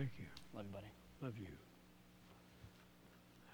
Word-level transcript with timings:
Thank 0.00 0.12
you. 0.18 0.24
Love 0.54 0.64
you, 0.64 0.72
buddy. 0.72 0.86
Love 1.20 1.36
you. 1.36 1.46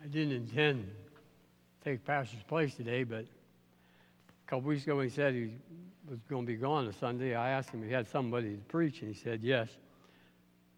I 0.00 0.07
didn't 0.07 0.33
intend 0.33 0.84
to 0.84 1.91
take 1.91 2.04
Pastor's 2.04 2.45
place 2.45 2.72
today, 2.76 3.03
but 3.03 3.25
a 3.25 4.48
couple 4.48 4.69
weeks 4.69 4.85
ago 4.85 4.95
when 4.95 5.09
he 5.09 5.11
said 5.11 5.35
he 5.35 5.51
was 6.09 6.21
going 6.30 6.46
to 6.46 6.46
be 6.46 6.54
gone 6.54 6.87
on 6.87 6.93
Sunday, 6.93 7.35
I 7.35 7.51
asked 7.51 7.71
him 7.71 7.82
if 7.82 7.88
he 7.88 7.93
had 7.93 8.06
somebody 8.06 8.54
to 8.54 8.62
preach, 8.69 9.01
and 9.01 9.12
he 9.12 9.21
said 9.21 9.43
yes. 9.43 9.69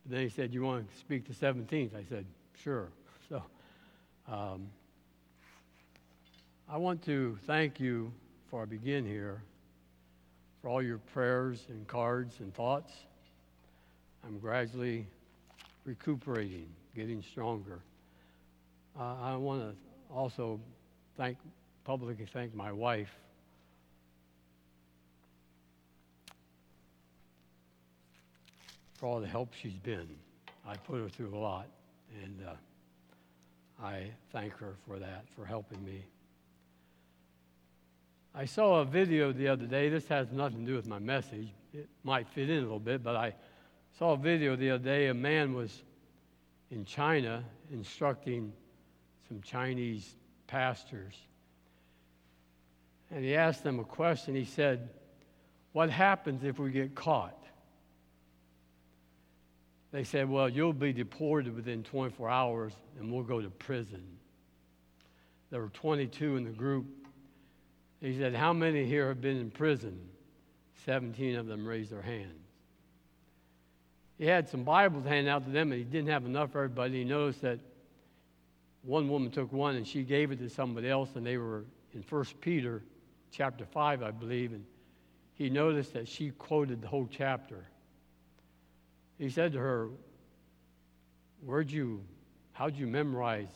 But 0.06 0.12
then 0.12 0.22
he 0.22 0.30
said, 0.30 0.54
You 0.54 0.62
want 0.62 0.90
to 0.90 0.96
speak 0.96 1.28
the 1.28 1.34
17th? 1.34 1.94
I 1.94 2.04
said, 2.08 2.24
Sure. 2.62 2.88
So 3.28 3.42
um, 4.26 4.68
I 6.66 6.78
want 6.78 7.04
to 7.04 7.36
thank 7.46 7.78
you 7.78 8.10
before 8.46 8.62
I 8.62 8.64
begin 8.64 9.04
here 9.04 9.42
for 10.62 10.70
all 10.70 10.80
your 10.80 10.96
prayers 10.96 11.66
and 11.68 11.86
cards 11.86 12.36
and 12.40 12.54
thoughts. 12.54 12.90
I'm 14.24 14.38
gradually 14.38 15.06
recuperating, 15.88 16.68
getting 16.94 17.22
stronger. 17.22 17.80
Uh, 18.98 19.14
I 19.22 19.36
want 19.36 19.62
to 19.62 20.14
also 20.14 20.60
thank 21.16 21.38
publicly 21.84 22.26
thank 22.30 22.54
my 22.54 22.70
wife. 22.70 23.08
For 28.98 29.06
all 29.06 29.20
the 29.20 29.26
help 29.26 29.54
she's 29.54 29.78
been. 29.78 30.08
I 30.66 30.76
put 30.76 31.00
her 31.00 31.08
through 31.08 31.34
a 31.34 31.38
lot, 31.38 31.68
and 32.22 32.46
uh, 32.46 33.82
I 33.82 34.10
thank 34.30 34.52
her 34.58 34.74
for 34.86 34.98
that, 34.98 35.24
for 35.34 35.46
helping 35.46 35.82
me. 35.82 36.04
I 38.34 38.44
saw 38.44 38.80
a 38.80 38.84
video 38.84 39.32
the 39.32 39.48
other 39.48 39.64
day. 39.64 39.88
This 39.88 40.06
has 40.08 40.30
nothing 40.32 40.66
to 40.66 40.66
do 40.66 40.76
with 40.76 40.86
my 40.86 40.98
message. 40.98 41.48
It 41.72 41.88
might 42.04 42.28
fit 42.28 42.50
in 42.50 42.58
a 42.58 42.62
little 42.62 42.78
bit, 42.78 43.02
but 43.02 43.16
I 43.16 43.32
saw 43.98 44.12
a 44.12 44.16
video 44.18 44.54
the 44.54 44.70
other 44.70 44.84
day. 44.84 45.06
A 45.06 45.14
man 45.14 45.54
was 45.54 45.82
in 46.70 46.84
China 46.84 47.44
instructing 47.72 48.52
some 49.28 49.40
Chinese 49.42 50.14
pastors. 50.46 51.14
And 53.10 53.24
he 53.24 53.34
asked 53.34 53.62
them 53.62 53.78
a 53.78 53.84
question. 53.84 54.34
He 54.34 54.44
said, 54.44 54.90
What 55.72 55.90
happens 55.90 56.44
if 56.44 56.58
we 56.58 56.70
get 56.70 56.94
caught? 56.94 57.38
They 59.92 60.04
said, 60.04 60.28
Well, 60.28 60.48
you'll 60.48 60.72
be 60.72 60.92
deported 60.92 61.54
within 61.54 61.82
24 61.82 62.28
hours 62.28 62.72
and 62.98 63.12
we'll 63.12 63.22
go 63.22 63.40
to 63.40 63.50
prison. 63.50 64.04
There 65.50 65.60
were 65.60 65.70
22 65.70 66.36
in 66.36 66.44
the 66.44 66.50
group. 66.50 66.86
He 68.00 68.18
said, 68.18 68.34
How 68.34 68.52
many 68.52 68.84
here 68.84 69.08
have 69.08 69.20
been 69.20 69.38
in 69.38 69.50
prison? 69.50 69.98
17 70.84 71.36
of 71.36 71.46
them 71.46 71.66
raised 71.66 71.90
their 71.90 72.02
hands. 72.02 72.47
He 74.18 74.26
had 74.26 74.48
some 74.48 74.64
Bibles 74.64 75.04
handed 75.04 75.30
out 75.30 75.44
to 75.44 75.50
them, 75.50 75.70
and 75.70 75.78
he 75.78 75.84
didn't 75.84 76.08
have 76.08 76.26
enough 76.26 76.50
for 76.52 76.58
everybody. 76.64 76.98
He 76.98 77.04
noticed 77.04 77.42
that 77.42 77.60
one 78.82 79.08
woman 79.08 79.30
took 79.30 79.52
one 79.52 79.76
and 79.76 79.86
she 79.86 80.02
gave 80.02 80.32
it 80.32 80.38
to 80.40 80.50
somebody 80.50 80.88
else, 80.88 81.10
and 81.14 81.24
they 81.24 81.38
were 81.38 81.64
in 81.94 82.02
1 82.08 82.24
Peter 82.40 82.82
chapter 83.30 83.64
5, 83.64 84.02
I 84.02 84.10
believe, 84.10 84.52
and 84.52 84.64
he 85.34 85.48
noticed 85.48 85.92
that 85.92 86.08
she 86.08 86.30
quoted 86.30 86.82
the 86.82 86.88
whole 86.88 87.08
chapter. 87.10 87.64
He 89.18 89.30
said 89.30 89.52
to 89.52 89.58
her, 89.58 89.88
Where'd 91.44 91.70
you, 91.70 92.02
how'd 92.52 92.76
you 92.76 92.88
memorize 92.88 93.50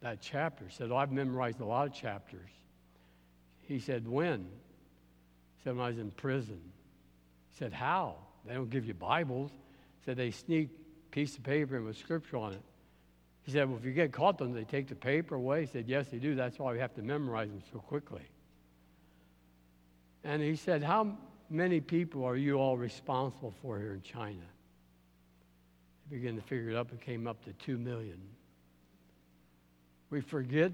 that 0.00 0.20
chapter? 0.20 0.66
She 0.68 0.76
said, 0.76 0.92
oh, 0.92 0.96
I've 0.96 1.10
memorized 1.10 1.60
a 1.60 1.64
lot 1.64 1.88
of 1.88 1.94
chapters. 1.94 2.50
He 3.62 3.80
said, 3.80 4.06
When? 4.06 4.40
He 5.56 5.64
said, 5.64 5.76
When 5.76 5.84
I 5.84 5.88
was 5.88 5.98
in 5.98 6.12
prison. 6.12 6.60
He 7.50 7.58
said, 7.58 7.72
How? 7.72 8.18
They 8.46 8.54
don't 8.54 8.70
give 8.70 8.86
you 8.86 8.94
Bibles. 8.94 9.50
He 9.50 10.04
said, 10.04 10.16
They 10.16 10.30
sneak 10.30 10.68
piece 11.10 11.36
of 11.36 11.44
paper 11.44 11.80
with 11.80 11.96
scripture 11.96 12.36
on 12.36 12.52
it. 12.52 12.62
He 13.42 13.52
said, 13.52 13.68
Well, 13.68 13.78
if 13.78 13.84
you 13.84 13.92
get 13.92 14.12
caught, 14.12 14.38
don't 14.38 14.52
they 14.52 14.64
take 14.64 14.88
the 14.88 14.94
paper 14.94 15.34
away? 15.34 15.62
He 15.62 15.66
said, 15.66 15.84
Yes, 15.88 16.08
they 16.08 16.18
do. 16.18 16.34
That's 16.34 16.58
why 16.58 16.72
we 16.72 16.78
have 16.78 16.94
to 16.94 17.02
memorize 17.02 17.48
them 17.48 17.62
so 17.72 17.78
quickly. 17.78 18.22
And 20.24 20.42
he 20.42 20.56
said, 20.56 20.82
How 20.82 21.16
many 21.50 21.80
people 21.80 22.24
are 22.24 22.36
you 22.36 22.56
all 22.56 22.76
responsible 22.76 23.54
for 23.62 23.78
here 23.78 23.94
in 23.94 24.02
China? 24.02 24.46
He 26.08 26.16
began 26.16 26.36
to 26.36 26.42
figure 26.42 26.70
it 26.70 26.76
up 26.76 26.90
and 26.90 27.00
came 27.00 27.26
up 27.26 27.44
to 27.44 27.52
2 27.64 27.78
million. 27.78 28.20
We 30.10 30.20
forget 30.20 30.72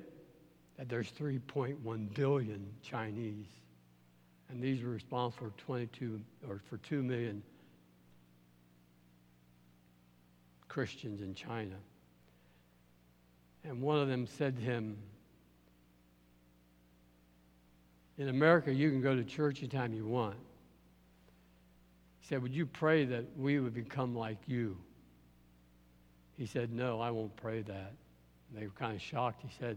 that 0.76 0.88
there's 0.88 1.10
3.1 1.12 2.14
billion 2.14 2.66
Chinese, 2.82 3.46
and 4.48 4.62
these 4.62 4.82
are 4.82 4.88
responsible 4.88 5.50
for 5.50 5.62
22 5.64 6.20
or 6.48 6.60
for 6.68 6.78
2 6.78 7.02
million 7.02 7.42
Christians 10.70 11.20
in 11.20 11.34
China. 11.34 11.74
And 13.64 13.82
one 13.82 13.98
of 13.98 14.08
them 14.08 14.26
said 14.26 14.56
to 14.56 14.62
him, 14.62 14.96
In 18.16 18.28
America, 18.28 18.72
you 18.72 18.88
can 18.90 19.02
go 19.02 19.14
to 19.14 19.24
church 19.24 19.58
anytime 19.58 19.92
you 19.92 20.06
want. 20.06 20.36
He 22.20 22.28
said, 22.28 22.40
Would 22.42 22.54
you 22.54 22.66
pray 22.66 23.04
that 23.04 23.24
we 23.36 23.58
would 23.58 23.74
become 23.74 24.14
like 24.14 24.38
you? 24.46 24.76
He 26.38 26.46
said, 26.46 26.72
No, 26.72 27.00
I 27.00 27.10
won't 27.10 27.34
pray 27.36 27.62
that. 27.62 27.92
And 28.48 28.62
they 28.62 28.66
were 28.66 28.72
kind 28.72 28.94
of 28.94 29.02
shocked. 29.02 29.42
He 29.42 29.50
said, 29.58 29.76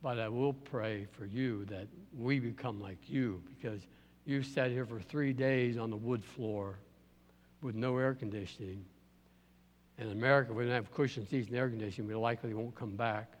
But 0.00 0.20
I 0.20 0.28
will 0.28 0.52
pray 0.52 1.06
for 1.18 1.26
you 1.26 1.64
that 1.66 1.88
we 2.16 2.38
become 2.38 2.80
like 2.80 2.98
you 3.08 3.42
because 3.58 3.80
you 4.24 4.42
sat 4.42 4.70
here 4.70 4.86
for 4.86 5.00
three 5.00 5.32
days 5.32 5.76
on 5.76 5.90
the 5.90 5.96
wood 5.96 6.24
floor 6.24 6.78
with 7.62 7.74
no 7.74 7.96
air 7.98 8.14
conditioning. 8.14 8.84
In 9.98 10.10
America, 10.10 10.52
we 10.52 10.64
don't 10.64 10.72
have 10.72 10.92
cushion 10.92 11.26
seats 11.26 11.48
and 11.48 11.56
air 11.56 11.68
conditioning. 11.68 12.08
We 12.08 12.14
likely 12.14 12.52
won't 12.52 12.74
come 12.74 12.96
back. 12.96 13.32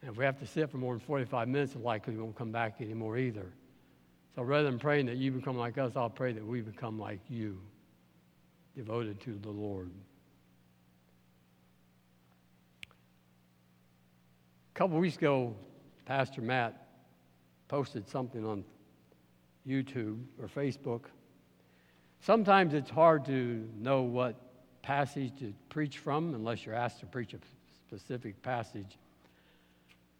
And 0.00 0.10
if 0.10 0.16
we 0.16 0.24
have 0.24 0.38
to 0.40 0.46
sit 0.46 0.70
for 0.70 0.78
more 0.78 0.94
than 0.94 1.00
45 1.00 1.48
minutes, 1.48 1.74
it 1.74 1.82
likely 1.82 2.16
won't 2.16 2.36
come 2.36 2.50
back 2.50 2.80
anymore 2.80 3.18
either. 3.18 3.52
So 4.34 4.42
rather 4.42 4.64
than 4.64 4.78
praying 4.78 5.06
that 5.06 5.16
you 5.16 5.30
become 5.30 5.58
like 5.58 5.76
us, 5.76 5.92
I'll 5.94 6.08
pray 6.08 6.32
that 6.32 6.44
we 6.44 6.62
become 6.62 6.98
like 6.98 7.20
you, 7.28 7.58
devoted 8.74 9.20
to 9.22 9.38
the 9.42 9.50
Lord. 9.50 9.90
A 14.74 14.78
couple 14.78 14.98
weeks 14.98 15.16
ago, 15.16 15.54
Pastor 16.06 16.40
Matt 16.40 16.88
posted 17.68 18.08
something 18.08 18.44
on 18.44 18.64
YouTube 19.68 20.18
or 20.40 20.48
Facebook. 20.48 21.02
Sometimes 22.20 22.72
it's 22.72 22.90
hard 22.90 23.26
to 23.26 23.68
know 23.78 24.02
what 24.02 24.34
passage 24.82 25.32
to 25.38 25.52
preach 25.68 25.98
from 25.98 26.34
unless 26.34 26.66
you're 26.66 26.74
asked 26.74 27.00
to 27.00 27.06
preach 27.06 27.34
a 27.34 27.38
specific 27.86 28.42
passage. 28.42 28.98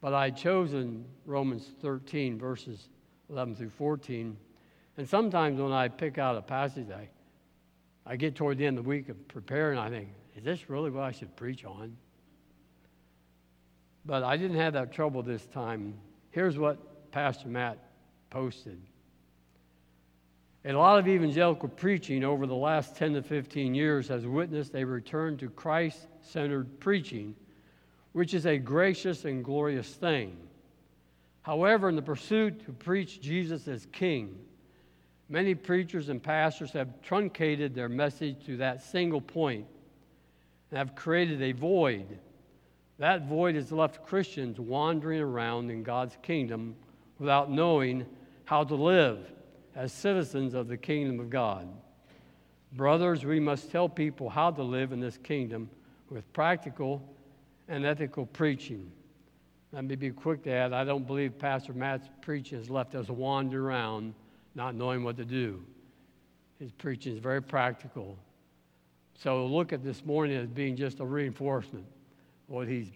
But 0.00 0.14
I'd 0.14 0.36
chosen 0.36 1.04
Romans 1.26 1.66
13, 1.80 2.38
verses 2.38 2.88
11 3.30 3.56
through 3.56 3.70
14. 3.70 4.36
And 4.96 5.08
sometimes 5.08 5.60
when 5.60 5.72
I 5.72 5.88
pick 5.88 6.18
out 6.18 6.36
a 6.36 6.42
passage, 6.42 6.88
I, 6.90 7.08
I 8.04 8.16
get 8.16 8.34
toward 8.34 8.58
the 8.58 8.66
end 8.66 8.78
of 8.78 8.84
the 8.84 8.88
week 8.88 9.08
of 9.08 9.28
preparing, 9.28 9.78
I 9.78 9.88
think, 9.90 10.08
is 10.36 10.44
this 10.44 10.68
really 10.68 10.90
what 10.90 11.04
I 11.04 11.12
should 11.12 11.34
preach 11.36 11.64
on? 11.64 11.96
But 14.04 14.24
I 14.24 14.36
didn't 14.36 14.56
have 14.56 14.72
that 14.72 14.92
trouble 14.92 15.22
this 15.22 15.46
time. 15.46 15.94
Here's 16.30 16.58
what 16.58 17.12
Pastor 17.12 17.48
Matt 17.48 17.78
posted. 18.30 18.80
And 20.64 20.76
a 20.76 20.78
lot 20.78 20.98
of 20.98 21.08
evangelical 21.08 21.68
preaching 21.68 22.22
over 22.22 22.46
the 22.46 22.54
last 22.54 22.96
10 22.96 23.14
to 23.14 23.22
15 23.22 23.74
years 23.74 24.06
has 24.08 24.24
witnessed 24.24 24.74
a 24.74 24.84
return 24.84 25.36
to 25.38 25.48
Christ 25.50 26.06
centered 26.20 26.78
preaching, 26.78 27.34
which 28.12 28.32
is 28.32 28.46
a 28.46 28.58
gracious 28.58 29.24
and 29.24 29.44
glorious 29.44 29.88
thing. 29.88 30.36
However, 31.42 31.88
in 31.88 31.96
the 31.96 32.02
pursuit 32.02 32.64
to 32.66 32.72
preach 32.72 33.20
Jesus 33.20 33.66
as 33.66 33.86
King, 33.86 34.38
many 35.28 35.56
preachers 35.56 36.08
and 36.08 36.22
pastors 36.22 36.70
have 36.72 37.02
truncated 37.02 37.74
their 37.74 37.88
message 37.88 38.46
to 38.46 38.56
that 38.58 38.84
single 38.84 39.20
point 39.20 39.66
and 40.70 40.78
have 40.78 40.94
created 40.94 41.42
a 41.42 41.50
void. 41.50 42.06
That 42.98 43.26
void 43.26 43.56
has 43.56 43.72
left 43.72 44.06
Christians 44.06 44.60
wandering 44.60 45.20
around 45.20 45.72
in 45.72 45.82
God's 45.82 46.16
kingdom 46.22 46.76
without 47.18 47.50
knowing 47.50 48.06
how 48.44 48.62
to 48.62 48.76
live 48.76 49.18
as 49.74 49.92
citizens 49.92 50.54
of 50.54 50.68
the 50.68 50.76
kingdom 50.76 51.20
of 51.20 51.30
God. 51.30 51.68
Brothers, 52.74 53.24
we 53.24 53.40
must 53.40 53.70
tell 53.70 53.88
people 53.88 54.28
how 54.28 54.50
to 54.50 54.62
live 54.62 54.92
in 54.92 55.00
this 55.00 55.18
kingdom 55.18 55.68
with 56.10 56.30
practical 56.32 57.02
and 57.68 57.84
ethical 57.84 58.26
preaching. 58.26 58.90
Let 59.72 59.84
me 59.84 59.94
be 59.94 60.10
quick 60.10 60.42
to 60.44 60.50
add 60.50 60.72
I 60.72 60.84
don't 60.84 61.06
believe 61.06 61.38
Pastor 61.38 61.72
Matt's 61.72 62.08
preaching 62.20 62.58
has 62.58 62.68
left 62.68 62.94
us 62.94 63.08
wander 63.08 63.66
around 63.66 64.14
not 64.54 64.74
knowing 64.74 65.02
what 65.02 65.16
to 65.16 65.24
do. 65.24 65.62
His 66.58 66.70
preaching 66.72 67.14
is 67.14 67.18
very 67.18 67.42
practical. 67.42 68.18
So 69.18 69.46
look 69.46 69.72
at 69.72 69.82
this 69.82 70.04
morning 70.04 70.36
as 70.36 70.46
being 70.48 70.76
just 70.76 71.00
a 71.00 71.04
reinforcement 71.04 71.86
of 72.48 72.54
what 72.54 72.68
he's 72.68 72.88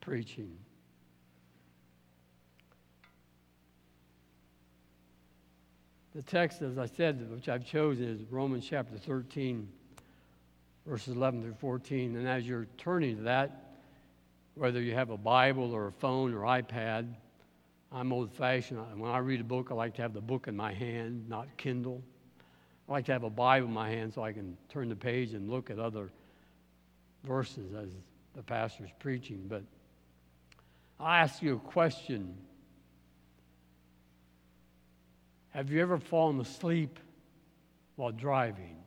preaching. 0.00 0.56
The 6.14 6.22
text, 6.22 6.60
as 6.60 6.76
I 6.76 6.86
said, 6.86 7.30
which 7.30 7.48
I've 7.48 7.64
chosen, 7.64 8.04
is 8.04 8.20
Romans 8.32 8.66
chapter 8.68 8.98
13, 8.98 9.68
verses 10.84 11.14
11 11.14 11.42
through 11.42 11.54
14. 11.54 12.16
And 12.16 12.26
as 12.26 12.44
you're 12.48 12.66
turning 12.78 13.18
to 13.18 13.22
that, 13.22 13.76
whether 14.56 14.80
you 14.80 14.94
have 14.94 15.10
a 15.10 15.16
Bible 15.16 15.72
or 15.72 15.86
a 15.86 15.92
phone 15.92 16.34
or 16.34 16.40
iPad, 16.40 17.14
I'm 17.92 18.12
old 18.12 18.32
fashioned. 18.32 18.80
When 18.96 19.08
I 19.08 19.18
read 19.18 19.40
a 19.40 19.44
book, 19.44 19.68
I 19.70 19.74
like 19.74 19.94
to 19.94 20.02
have 20.02 20.12
the 20.12 20.20
book 20.20 20.48
in 20.48 20.56
my 20.56 20.72
hand, 20.72 21.28
not 21.28 21.46
Kindle. 21.56 22.02
I 22.88 22.92
like 22.92 23.04
to 23.04 23.12
have 23.12 23.22
a 23.22 23.30
Bible 23.30 23.68
in 23.68 23.74
my 23.74 23.88
hand 23.88 24.12
so 24.12 24.24
I 24.24 24.32
can 24.32 24.56
turn 24.68 24.88
the 24.88 24.96
page 24.96 25.32
and 25.32 25.48
look 25.48 25.70
at 25.70 25.78
other 25.78 26.10
verses 27.22 27.72
as 27.72 27.88
the 28.34 28.42
pastor's 28.42 28.90
preaching. 28.98 29.44
But 29.48 29.62
I'll 30.98 31.22
ask 31.22 31.40
you 31.40 31.54
a 31.54 31.60
question 31.60 32.34
Have 35.60 35.70
you 35.70 35.82
ever 35.82 35.98
fallen 35.98 36.40
asleep 36.40 36.98
while 37.96 38.12
driving? 38.12 38.78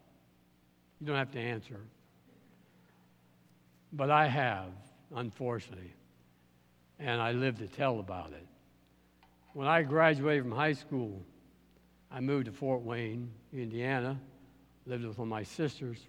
You 1.00 1.06
don't 1.06 1.18
have 1.18 1.30
to 1.34 1.40
answer. 1.40 1.80
But 3.92 4.10
I 4.10 4.26
have, 4.26 4.72
unfortunately, 5.16 5.94
and 6.98 7.22
I 7.22 7.34
live 7.34 7.60
to 7.60 7.68
tell 7.68 8.00
about 8.00 8.32
it. 8.32 8.48
When 9.54 9.68
I 9.68 9.84
graduated 9.84 10.46
from 10.46 10.52
high 10.52 10.74
school, 10.74 11.22
I 12.12 12.20
moved 12.22 12.48
to 12.48 12.52
Fort 12.52 12.82
Wayne, 12.82 13.30
Indiana, 13.54 14.20
lived 14.88 15.06
with 15.06 15.20
one 15.20 15.28
of 15.28 15.30
my 15.30 15.44
sisters, 15.44 16.00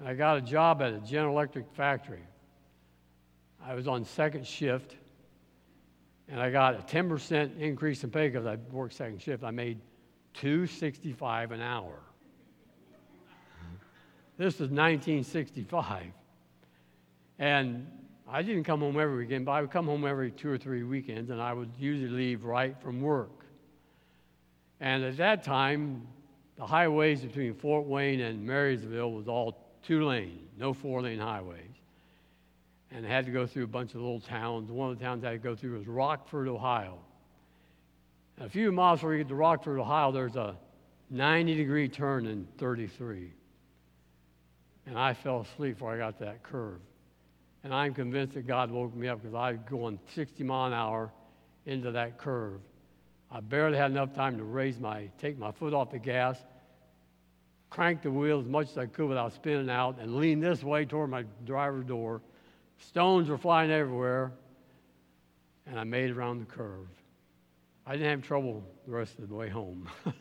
and 0.00 0.08
I 0.08 0.14
got 0.14 0.38
a 0.38 0.40
job 0.40 0.82
at 0.82 0.92
a 0.92 0.98
General 0.98 1.36
Electric 1.36 1.72
factory. 1.76 2.26
I 3.64 3.74
was 3.74 3.86
on 3.86 4.04
second 4.06 4.44
shift, 4.44 4.96
and 6.28 6.40
I 6.40 6.50
got 6.50 6.74
a 6.74 6.78
10% 6.78 7.58
increase 7.58 8.04
in 8.04 8.10
pay 8.10 8.28
because 8.28 8.46
I 8.46 8.56
worked 8.70 8.94
second 8.94 9.20
shift. 9.20 9.44
I 9.44 9.50
made 9.50 9.78
265 10.34 11.52
an 11.52 11.60
hour. 11.60 11.98
This 14.38 14.54
was 14.54 14.70
1965. 14.70 16.06
And 17.38 17.86
I 18.28 18.42
didn't 18.42 18.64
come 18.64 18.80
home 18.80 18.98
every 18.98 19.18
weekend, 19.18 19.44
but 19.44 19.52
I 19.52 19.60
would 19.60 19.70
come 19.70 19.86
home 19.86 20.06
every 20.06 20.30
two 20.30 20.48
or 20.48 20.56
three 20.56 20.84
weekends, 20.84 21.30
and 21.30 21.40
I 21.40 21.52
would 21.52 21.70
usually 21.78 22.10
leave 22.10 22.44
right 22.44 22.80
from 22.80 23.00
work. 23.02 23.44
And 24.80 25.04
at 25.04 25.16
that 25.18 25.44
time, 25.44 26.06
the 26.56 26.66
highways 26.66 27.20
between 27.20 27.54
Fort 27.54 27.86
Wayne 27.86 28.20
and 28.20 28.44
Marysville 28.44 29.12
was 29.12 29.28
all 29.28 29.76
two 29.82 30.04
lane, 30.04 30.48
no 30.56 30.72
four 30.72 31.02
lane 31.02 31.18
highways. 31.18 31.71
And 32.94 33.06
I 33.06 33.08
had 33.08 33.24
to 33.26 33.32
go 33.32 33.46
through 33.46 33.64
a 33.64 33.68
bunch 33.68 33.94
of 33.94 34.00
little 34.00 34.20
towns. 34.20 34.70
One 34.70 34.90
of 34.90 34.98
the 34.98 35.04
towns 35.04 35.24
I 35.24 35.32
had 35.32 35.42
to 35.42 35.48
go 35.48 35.56
through 35.56 35.78
was 35.78 35.86
Rockford, 35.86 36.46
Ohio. 36.46 36.98
And 38.36 38.46
a 38.46 38.50
few 38.50 38.70
miles 38.70 38.98
before 38.98 39.14
you 39.14 39.22
get 39.22 39.28
to 39.28 39.34
Rockford, 39.34 39.78
Ohio, 39.78 40.12
there's 40.12 40.36
a 40.36 40.56
90 41.10 41.54
degree 41.54 41.88
turn 41.88 42.26
in 42.26 42.46
33. 42.58 43.32
And 44.86 44.98
I 44.98 45.14
fell 45.14 45.40
asleep 45.40 45.76
before 45.76 45.94
I 45.94 45.98
got 45.98 46.18
that 46.18 46.42
curve. 46.42 46.80
And 47.64 47.72
I'm 47.72 47.94
convinced 47.94 48.34
that 48.34 48.46
God 48.46 48.70
woke 48.70 48.94
me 48.94 49.08
up 49.08 49.22
because 49.22 49.34
I 49.34 49.52
was 49.52 49.60
going 49.70 49.98
60 50.14 50.42
mile 50.44 50.66
an 50.66 50.72
hour 50.72 51.12
into 51.66 51.92
that 51.92 52.18
curve. 52.18 52.60
I 53.30 53.40
barely 53.40 53.78
had 53.78 53.90
enough 53.90 54.14
time 54.14 54.36
to 54.36 54.44
raise 54.44 54.78
my, 54.78 55.08
take 55.18 55.38
my 55.38 55.52
foot 55.52 55.72
off 55.72 55.90
the 55.90 55.98
gas, 55.98 56.36
crank 57.70 58.02
the 58.02 58.10
wheel 58.10 58.40
as 58.40 58.46
much 58.46 58.70
as 58.70 58.76
I 58.78 58.86
could 58.86 59.08
without 59.08 59.32
spinning 59.32 59.70
out, 59.70 59.98
and 59.98 60.16
lean 60.16 60.40
this 60.40 60.62
way 60.62 60.84
toward 60.84 61.08
my 61.08 61.24
driver's 61.46 61.86
door. 61.86 62.20
Stones 62.88 63.28
were 63.28 63.38
flying 63.38 63.70
everywhere, 63.70 64.32
and 65.66 65.78
I 65.78 65.84
made 65.84 66.10
it 66.10 66.16
around 66.16 66.40
the 66.40 66.46
curve. 66.46 66.88
I 67.86 67.92
didn't 67.92 68.10
have 68.10 68.22
trouble 68.22 68.64
the 68.86 68.92
rest 68.92 69.18
of 69.18 69.28
the 69.28 69.34
way 69.34 69.48
home. 69.48 69.88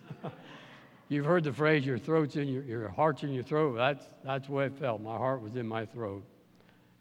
You've 1.10 1.26
heard 1.26 1.44
the 1.44 1.52
phrase, 1.52 1.86
your 1.86 1.98
throat's 1.98 2.36
in 2.36 2.48
your, 2.48 2.64
your 2.64 2.88
heart's 2.88 3.24
in 3.24 3.34
your 3.34 3.44
throat. 3.44 3.76
That's, 3.76 4.06
that's 4.24 4.48
the 4.48 4.54
way 4.54 4.66
it 4.68 4.78
felt. 4.78 5.02
My 5.02 5.18
heart 5.18 5.42
was 5.42 5.56
in 5.56 5.68
my 5.68 5.86
throat 5.86 6.24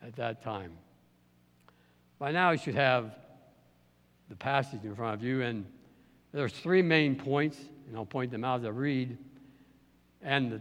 at 0.02 0.16
that 0.16 0.42
time. 0.42 0.72
By 2.18 2.32
now, 2.32 2.50
you 2.50 2.58
should 2.58 2.74
have 2.74 3.14
the 4.28 4.36
passage 4.36 4.84
in 4.84 4.94
front 4.96 5.14
of 5.14 5.22
you, 5.22 5.42
and 5.42 5.64
there's 6.32 6.52
three 6.52 6.82
main 6.82 7.16
points, 7.16 7.58
and 7.86 7.96
I'll 7.96 8.04
point 8.04 8.30
them 8.30 8.44
out 8.44 8.60
as 8.60 8.66
I 8.66 8.70
read. 8.70 9.16
And 10.22 10.52
the 10.52 10.60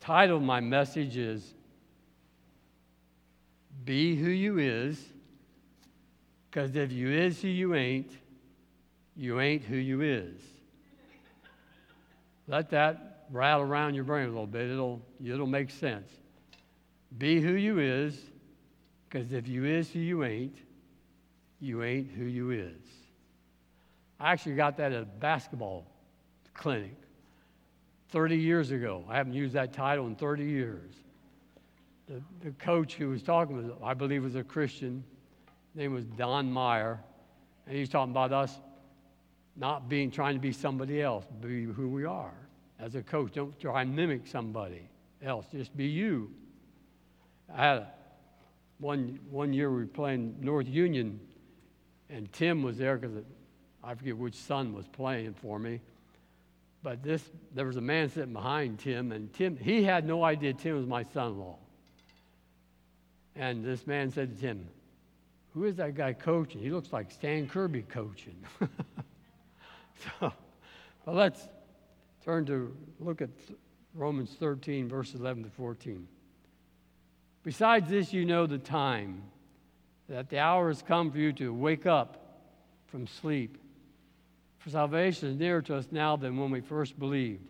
title 0.00 0.36
of 0.36 0.42
my 0.42 0.60
message 0.60 1.16
is 1.16 1.54
Be 3.86 4.16
Who 4.16 4.28
You 4.28 4.58
Is, 4.58 5.00
because 6.50 6.74
if 6.74 6.90
you 6.90 7.08
is 7.10 7.40
who 7.40 7.48
you 7.48 7.74
ain't, 7.76 8.10
you 9.16 9.40
ain't 9.40 9.62
who 9.62 9.76
you 9.76 10.02
is. 10.02 10.40
Let 12.48 12.68
that 12.70 13.26
rattle 13.30 13.62
around 13.62 13.94
your 13.94 14.02
brain 14.02 14.24
a 14.24 14.28
little 14.28 14.46
bit. 14.46 14.70
It'll, 14.70 15.00
it'll 15.24 15.46
make 15.46 15.70
sense. 15.70 16.10
Be 17.16 17.40
who 17.40 17.52
you 17.52 17.78
is, 17.78 18.18
because 19.08 19.32
if 19.32 19.46
you 19.46 19.64
is 19.64 19.90
who 19.90 20.00
you 20.00 20.24
ain't, 20.24 20.56
you 21.60 21.84
ain't 21.84 22.10
who 22.10 22.24
you 22.24 22.50
is. 22.50 22.82
I 24.18 24.32
actually 24.32 24.56
got 24.56 24.76
that 24.78 24.92
at 24.92 25.02
a 25.02 25.06
basketball 25.06 25.86
clinic 26.54 26.96
30 28.08 28.36
years 28.36 28.72
ago. 28.72 29.04
I 29.08 29.16
haven't 29.16 29.34
used 29.34 29.54
that 29.54 29.72
title 29.72 30.08
in 30.08 30.16
30 30.16 30.44
years. 30.44 30.92
The, 32.08 32.22
the 32.42 32.50
coach 32.52 32.94
who 32.94 33.08
was 33.08 33.22
talking 33.22 33.56
was, 33.56 33.66
I 33.82 33.94
believe, 33.94 34.22
was 34.22 34.36
a 34.36 34.44
Christian. 34.44 35.02
His 35.72 35.82
name 35.82 35.92
was 35.92 36.04
Don 36.04 36.50
Meyer. 36.50 37.00
And 37.66 37.76
he's 37.76 37.88
talking 37.88 38.12
about 38.12 38.32
us 38.32 38.60
not 39.56 39.88
being 39.88 40.10
trying 40.10 40.34
to 40.34 40.40
be 40.40 40.52
somebody 40.52 41.02
else, 41.02 41.24
be 41.40 41.64
who 41.64 41.88
we 41.88 42.04
are. 42.04 42.34
As 42.78 42.94
a 42.94 43.02
coach, 43.02 43.32
don't 43.32 43.58
try 43.58 43.82
and 43.82 43.96
mimic 43.96 44.26
somebody 44.26 44.88
else. 45.22 45.46
Just 45.50 45.76
be 45.76 45.86
you. 45.86 46.30
I 47.52 47.62
had 47.62 47.76
a, 47.78 47.88
one 48.78 49.18
one 49.30 49.52
year 49.52 49.70
we 49.70 49.78
were 49.78 49.86
playing 49.86 50.36
North 50.40 50.68
Union, 50.68 51.18
and 52.10 52.30
Tim 52.32 52.62
was 52.62 52.76
there 52.76 52.98
because 52.98 53.24
I 53.82 53.94
forget 53.94 54.16
which 54.16 54.34
son 54.34 54.74
was 54.74 54.86
playing 54.86 55.34
for 55.34 55.58
me. 55.58 55.80
But 56.82 57.02
this 57.02 57.22
there 57.54 57.64
was 57.64 57.76
a 57.76 57.80
man 57.80 58.10
sitting 58.10 58.34
behind 58.34 58.78
Tim, 58.78 59.10
and 59.12 59.32
Tim 59.32 59.56
he 59.56 59.82
had 59.82 60.06
no 60.06 60.22
idea 60.22 60.52
Tim 60.52 60.76
was 60.76 60.86
my 60.86 61.02
son-in-law. 61.02 61.56
And 63.36 63.64
this 63.64 63.86
man 63.86 64.10
said 64.10 64.34
to 64.34 64.40
Tim, 64.40 64.66
"Who 65.54 65.64
is 65.64 65.76
that 65.76 65.94
guy 65.94 66.14
coaching? 66.14 66.60
He 66.60 66.70
looks 66.70 66.92
like 66.92 67.10
Stan 67.10 67.48
Kirby 67.48 67.82
coaching." 67.82 68.36
so, 68.60 70.32
well, 71.04 71.16
let's 71.16 71.46
turn 72.24 72.46
to 72.46 72.74
look 72.98 73.20
at 73.20 73.30
Romans 73.94 74.34
13, 74.38 74.88
verses 74.88 75.20
11 75.20 75.44
to 75.44 75.50
14. 75.50 76.06
Besides 77.42 77.88
this, 77.88 78.12
you 78.12 78.24
know 78.24 78.46
the 78.46 78.58
time, 78.58 79.22
that 80.08 80.28
the 80.30 80.38
hour 80.38 80.68
has 80.68 80.82
come 80.82 81.10
for 81.10 81.18
you 81.18 81.32
to 81.34 81.52
wake 81.52 81.86
up 81.86 82.42
from 82.86 83.06
sleep. 83.06 83.58
For 84.58 84.70
salvation 84.70 85.28
is 85.28 85.36
nearer 85.36 85.62
to 85.62 85.76
us 85.76 85.88
now 85.90 86.16
than 86.16 86.36
when 86.36 86.50
we 86.50 86.60
first 86.60 86.98
believed. 86.98 87.46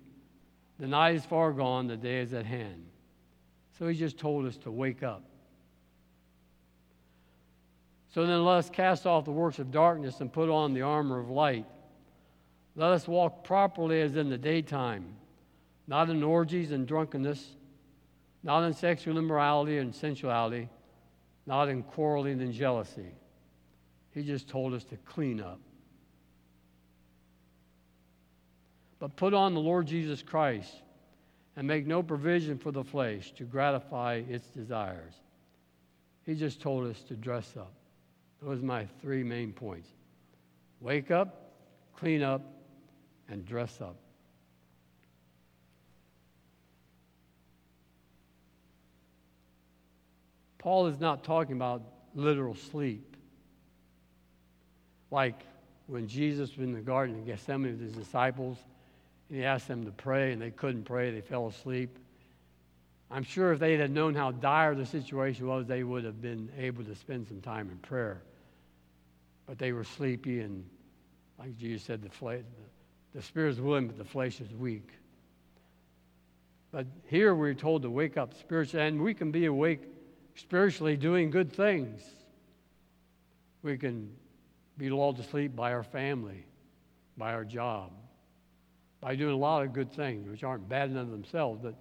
The 0.78 0.86
night 0.86 1.14
is 1.14 1.24
far 1.24 1.52
gone, 1.52 1.86
the 1.86 1.96
day 1.96 2.20
is 2.20 2.34
at 2.34 2.44
hand. 2.44 2.84
So 3.78 3.88
he 3.88 3.96
just 3.96 4.18
told 4.18 4.46
us 4.46 4.56
to 4.58 4.70
wake 4.70 5.02
up. 5.02 5.22
So 8.16 8.24
then 8.24 8.46
let 8.46 8.56
us 8.56 8.70
cast 8.70 9.06
off 9.06 9.26
the 9.26 9.30
works 9.30 9.58
of 9.58 9.70
darkness 9.70 10.22
and 10.22 10.32
put 10.32 10.48
on 10.48 10.72
the 10.72 10.80
armor 10.80 11.20
of 11.20 11.28
light. 11.28 11.66
Let 12.74 12.92
us 12.92 13.06
walk 13.06 13.44
properly 13.44 14.00
as 14.00 14.16
in 14.16 14.30
the 14.30 14.38
daytime, 14.38 15.04
not 15.86 16.08
in 16.08 16.22
orgies 16.22 16.72
and 16.72 16.88
drunkenness 16.88 17.56
not 18.46 18.62
in 18.62 18.72
sexual 18.72 19.18
immorality 19.18 19.78
and 19.78 19.92
sensuality, 19.92 20.68
not 21.46 21.68
in 21.68 21.82
quarreling 21.82 22.40
and 22.40 22.52
jealousy. 22.52 23.10
He 24.14 24.22
just 24.22 24.48
told 24.48 24.72
us 24.72 24.84
to 24.84 24.96
clean 24.98 25.40
up. 25.40 25.58
But 29.00 29.16
put 29.16 29.34
on 29.34 29.52
the 29.52 29.60
Lord 29.60 29.88
Jesus 29.88 30.22
Christ 30.22 30.72
and 31.56 31.66
make 31.66 31.88
no 31.88 32.04
provision 32.04 32.56
for 32.56 32.70
the 32.70 32.84
flesh 32.84 33.32
to 33.32 33.42
gratify 33.42 34.22
its 34.28 34.46
desires. 34.46 35.14
He 36.24 36.36
just 36.36 36.62
told 36.62 36.86
us 36.86 37.02
to 37.08 37.16
dress 37.16 37.52
up. 37.58 37.72
Those 38.42 38.60
are 38.62 38.66
my 38.66 38.86
three 39.00 39.22
main 39.22 39.52
points 39.52 39.88
wake 40.80 41.10
up, 41.10 41.52
clean 41.96 42.22
up, 42.22 42.42
and 43.28 43.44
dress 43.44 43.80
up. 43.80 43.96
Paul 50.58 50.86
is 50.88 50.98
not 50.98 51.22
talking 51.22 51.54
about 51.54 51.82
literal 52.14 52.54
sleep. 52.54 53.16
Like 55.10 55.42
when 55.86 56.08
Jesus 56.08 56.56
was 56.56 56.66
in 56.66 56.72
the 56.72 56.80
Garden 56.80 57.16
of 57.16 57.24
Gethsemane 57.24 57.72
with 57.72 57.80
his 57.80 57.92
disciples, 57.92 58.58
and 59.28 59.38
he 59.38 59.44
asked 59.44 59.68
them 59.68 59.84
to 59.84 59.92
pray, 59.92 60.32
and 60.32 60.42
they 60.42 60.50
couldn't 60.50 60.84
pray, 60.84 61.10
they 61.10 61.20
fell 61.20 61.46
asleep. 61.46 61.98
I'm 63.10 63.22
sure 63.22 63.52
if 63.52 63.60
they 63.60 63.76
had 63.76 63.90
known 63.90 64.14
how 64.14 64.32
dire 64.32 64.74
the 64.74 64.86
situation 64.86 65.46
was, 65.46 65.66
they 65.66 65.84
would 65.84 66.04
have 66.04 66.20
been 66.20 66.50
able 66.58 66.84
to 66.84 66.94
spend 66.94 67.28
some 67.28 67.40
time 67.40 67.70
in 67.70 67.78
prayer. 67.78 68.22
But 69.46 69.58
they 69.58 69.72
were 69.72 69.84
sleepy, 69.84 70.40
and 70.40 70.64
like 71.38 71.56
Jesus 71.56 71.84
said, 71.84 72.02
the, 72.02 72.10
flesh, 72.10 72.40
the, 72.40 73.18
the 73.18 73.22
spirit 73.22 73.50
is 73.50 73.60
willing, 73.60 73.86
but 73.86 73.96
the 73.96 74.04
flesh 74.04 74.40
is 74.40 74.52
weak. 74.52 74.90
But 76.72 76.86
here 77.06 77.34
we're 77.34 77.54
told 77.54 77.82
to 77.82 77.90
wake 77.90 78.16
up 78.16 78.34
spiritually, 78.34 78.86
and 78.86 79.00
we 79.00 79.14
can 79.14 79.30
be 79.30 79.46
awake 79.46 79.82
spiritually 80.34 80.96
doing 80.96 81.30
good 81.30 81.52
things. 81.52 82.02
We 83.62 83.78
can 83.78 84.10
be 84.76 84.90
lulled 84.90 85.16
to 85.18 85.22
sleep 85.22 85.54
by 85.54 85.72
our 85.72 85.84
family, 85.84 86.44
by 87.16 87.32
our 87.32 87.44
job, 87.44 87.92
by 89.00 89.14
doing 89.14 89.32
a 89.32 89.38
lot 89.38 89.62
of 89.62 89.72
good 89.72 89.92
things, 89.92 90.28
which 90.28 90.42
aren't 90.42 90.68
bad 90.68 90.90
in 90.90 91.10
themselves. 91.10 91.60
But 91.62 91.76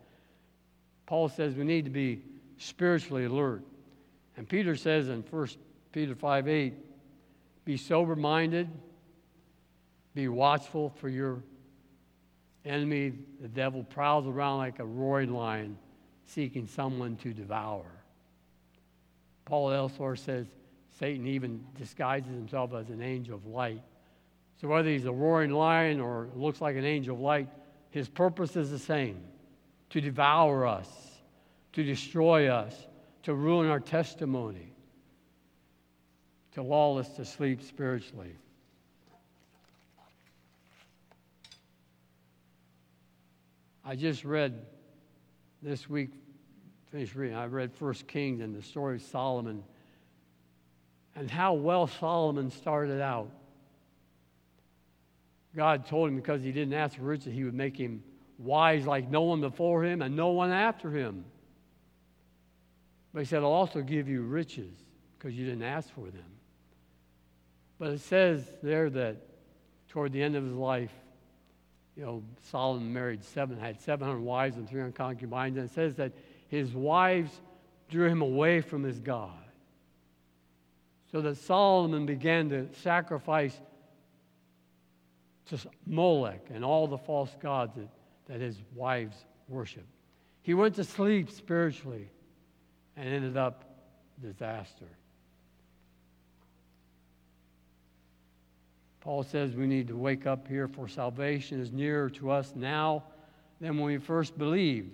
Paul 1.05 1.29
says 1.29 1.55
we 1.55 1.63
need 1.63 1.85
to 1.85 1.91
be 1.91 2.21
spiritually 2.57 3.25
alert. 3.25 3.63
And 4.38 4.47
Peter 4.47 4.75
says 4.75 5.07
in 5.07 5.21
1 5.21 5.47
Peter 5.91 6.15
5 6.15 6.47
8, 6.47 6.74
be 7.63 7.77
sober 7.77 8.15
minded, 8.15 8.69
be 10.13 10.27
watchful 10.27 10.89
for 10.89 11.09
your 11.09 11.41
enemy, 12.63 13.13
the 13.41 13.47
devil, 13.47 13.83
prowls 13.83 14.27
around 14.27 14.59
like 14.59 14.79
a 14.79 14.85
roaring 14.85 15.33
lion 15.33 15.77
seeking 16.25 16.67
someone 16.67 17.15
to 17.17 17.33
devour. 17.33 17.85
Paul 19.45 19.71
elsewhere 19.71 20.15
says 20.15 20.47
Satan 21.00 21.27
even 21.27 21.63
disguises 21.77 22.29
himself 22.29 22.74
as 22.74 22.89
an 22.89 23.01
angel 23.01 23.35
of 23.35 23.45
light. 23.45 23.81
So 24.59 24.67
whether 24.67 24.89
he's 24.89 25.05
a 25.05 25.12
roaring 25.12 25.51
lion 25.51 26.00
or 26.00 26.29
looks 26.35 26.62
like 26.62 26.75
an 26.75 26.85
angel 26.85 27.15
of 27.15 27.21
light, 27.21 27.50
his 27.91 28.09
purpose 28.09 28.55
is 28.55 28.71
the 28.71 28.79
same 28.79 29.21
to 29.91 30.01
devour 30.01 30.65
us, 30.65 30.89
to 31.73 31.83
destroy 31.83 32.47
us, 32.49 32.75
to 33.23 33.33
ruin 33.33 33.69
our 33.69 33.79
testimony, 33.79 34.73
to 36.53 36.61
lull 36.61 36.97
us 36.97 37.09
to 37.15 37.25
sleep 37.25 37.61
spiritually. 37.61 38.35
I 43.83 43.95
just 43.95 44.25
read 44.25 44.65
this 45.61 45.89
week, 45.89 46.09
finished 46.91 47.15
reading, 47.15 47.35
I 47.35 47.45
read 47.45 47.73
First 47.73 48.07
Kings 48.07 48.41
and 48.41 48.55
the 48.55 48.63
story 48.63 48.95
of 48.95 49.01
Solomon 49.03 49.63
and 51.15 51.31
how 51.31 51.53
well 51.53 51.87
Solomon 51.87 52.51
started 52.51 53.01
out. 53.01 53.29
God 55.55 55.85
told 55.85 56.09
him 56.09 56.15
because 56.15 56.41
he 56.41 56.51
didn't 56.51 56.73
ask 56.73 56.97
for 56.97 57.03
riches, 57.03 57.33
he 57.33 57.43
would 57.43 57.53
make 57.53 57.77
him 57.77 58.03
wise 58.37 58.85
like 58.85 59.09
no 59.09 59.23
one 59.23 59.41
before 59.41 59.83
him 59.83 60.01
and 60.01 60.15
no 60.15 60.29
one 60.29 60.51
after 60.51 60.89
him. 60.91 61.25
But 63.13 63.19
he 63.19 63.25
said, 63.25 63.43
I'll 63.43 63.51
also 63.51 63.81
give 63.81 64.09
you 64.09 64.21
riches 64.21 64.73
because 65.17 65.33
you 65.33 65.45
didn't 65.45 65.63
ask 65.63 65.89
for 65.93 66.05
them. 66.05 66.31
But 67.79 67.91
it 67.91 68.01
says 68.01 68.45
there 68.61 68.89
that 68.89 69.17
toward 69.89 70.11
the 70.11 70.21
end 70.21 70.35
of 70.35 70.43
his 70.43 70.53
life, 70.53 70.91
you 71.95 72.03
know, 72.03 72.23
Solomon 72.51 72.91
married 72.91 73.23
seven, 73.23 73.57
had 73.57 73.79
700 73.79 74.19
wives 74.19 74.57
and 74.57 74.69
300 74.69 74.95
concubines, 74.95 75.55
and 75.55 75.69
it 75.69 75.73
says 75.73 75.95
that 75.95 76.11
his 76.49 76.73
wives 76.73 77.31
drew 77.89 78.09
him 78.09 78.21
away 78.21 78.61
from 78.61 78.83
his 78.83 78.99
God. 78.99 79.31
So 81.11 81.21
that 81.21 81.37
Solomon 81.37 82.05
began 82.05 82.49
to 82.49 82.67
sacrifice 82.81 83.57
to 85.47 85.57
Molech 85.85 86.47
and 86.53 86.65
all 86.65 86.87
the 86.87 86.97
false 86.97 87.33
gods 87.41 87.75
that, 87.75 87.87
that 88.27 88.41
his 88.41 88.58
wives 88.74 89.15
worshiped. 89.48 89.86
He 90.41 90.53
went 90.53 90.75
to 90.75 90.84
sleep 90.84 91.29
spiritually 91.29 92.10
and 92.96 93.08
ended 93.08 93.38
up 93.38 93.63
disaster. 94.22 94.88
Paul 99.01 99.24
says 99.24 99.55
we 99.55 99.67
need 99.67 99.88
to 99.89 99.98
wake 99.98 100.25
up 100.25 100.48
here, 100.48 100.67
for 100.67 100.88
salvation 100.88 101.62
is 101.62 101.72
nearer 101.72 102.10
to 102.12 102.32
us 102.32 102.53
now 102.55 103.03
than 103.62 103.77
when 103.77 103.86
we 103.86 103.98
first 103.98 104.36
believed. 104.38 104.91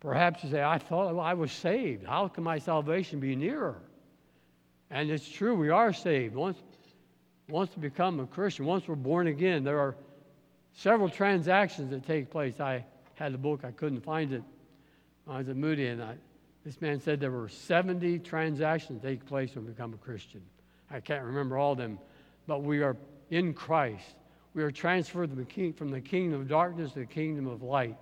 Perhaps 0.00 0.44
you 0.44 0.50
say, 0.50 0.62
I 0.62 0.78
thought 0.78 1.16
I 1.18 1.34
was 1.34 1.52
saved. 1.52 2.04
How 2.04 2.28
can 2.28 2.42
my 2.44 2.58
salvation 2.58 3.20
be 3.20 3.36
nearer? 3.36 3.80
And 4.90 5.10
it's 5.10 5.28
true, 5.28 5.54
we 5.54 5.68
are 5.68 5.92
saved. 5.92 6.34
Once, 6.34 6.58
once 7.48 7.70
we 7.76 7.82
become 7.82 8.20
a 8.20 8.26
Christian, 8.26 8.66
once 8.66 8.86
we're 8.86 8.94
born 8.96 9.28
again, 9.28 9.64
there 9.64 9.78
are 9.78 9.96
several 10.76 11.08
transactions 11.08 11.90
that 11.90 12.06
take 12.06 12.30
place. 12.30 12.60
I 12.60 12.84
had 13.14 13.34
the 13.34 13.38
book, 13.38 13.64
I 13.64 13.72
couldn't 13.72 14.02
find 14.02 14.32
it. 14.32 14.42
I 15.28 15.38
was 15.38 15.48
at 15.48 15.56
Moody, 15.56 15.88
and 15.88 16.00
I, 16.00 16.14
this 16.64 16.80
man 16.80 17.00
said 17.00 17.18
there 17.18 17.32
were 17.32 17.48
70 17.48 18.20
transactions 18.20 19.02
that 19.02 19.08
take 19.08 19.26
place 19.26 19.54
when 19.56 19.66
we 19.66 19.72
become 19.72 19.92
a 19.92 19.96
Christian. 19.96 20.42
I 20.90 21.00
can't 21.00 21.24
remember 21.24 21.58
all 21.58 21.72
of 21.72 21.78
them 21.78 21.98
but 22.46 22.62
we 22.62 22.82
are 22.82 22.96
in 23.30 23.52
Christ. 23.52 24.14
We 24.54 24.62
are 24.62 24.70
transferred 24.70 25.30
from 25.30 25.90
the 25.90 26.00
kingdom 26.00 26.40
of 26.40 26.48
darkness 26.48 26.92
to 26.92 27.00
the 27.00 27.06
kingdom 27.06 27.46
of 27.46 27.62
light. 27.62 27.96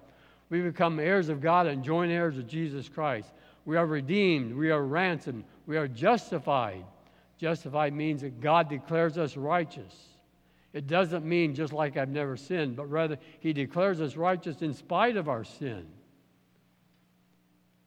We 0.51 0.61
become 0.61 1.01
heirs 1.01 1.29
of 1.29 1.41
God 1.41 1.67
and 1.67 1.83
joint 1.83 2.13
heirs 2.13 2.39
of 2.39 2.47
Jesus 2.47 2.89
Christ. 2.89 3.31
We 3.65 3.77
are 3.77 3.87
redeemed. 3.87 4.55
We 4.55 4.71
are 4.71 4.83
ransomed. 4.83 5.45
We 5.67 5.77
are 5.77 5.89
justified. 5.89 6.85
Justified 7.39 7.93
means 7.95 8.21
that 8.21 8.41
God 8.41 8.69
declares 8.69 9.19
us 9.19 9.37
righteous. 9.37 9.95
It 10.75 10.89
doesn't 10.89 11.25
mean 11.25 11.55
just 11.55 11.73
like 11.73 11.97
I've 11.97 12.11
never 12.11 12.37
sinned, 12.37 12.77
but 12.77 12.91
rather 12.91 13.17
He 13.39 13.53
declares 13.53 14.01
us 14.01 14.17
righteous 14.17 14.61
in 14.61 14.75
spite 14.75 15.17
of 15.17 15.29
our 15.29 15.45
sin. 15.45 15.87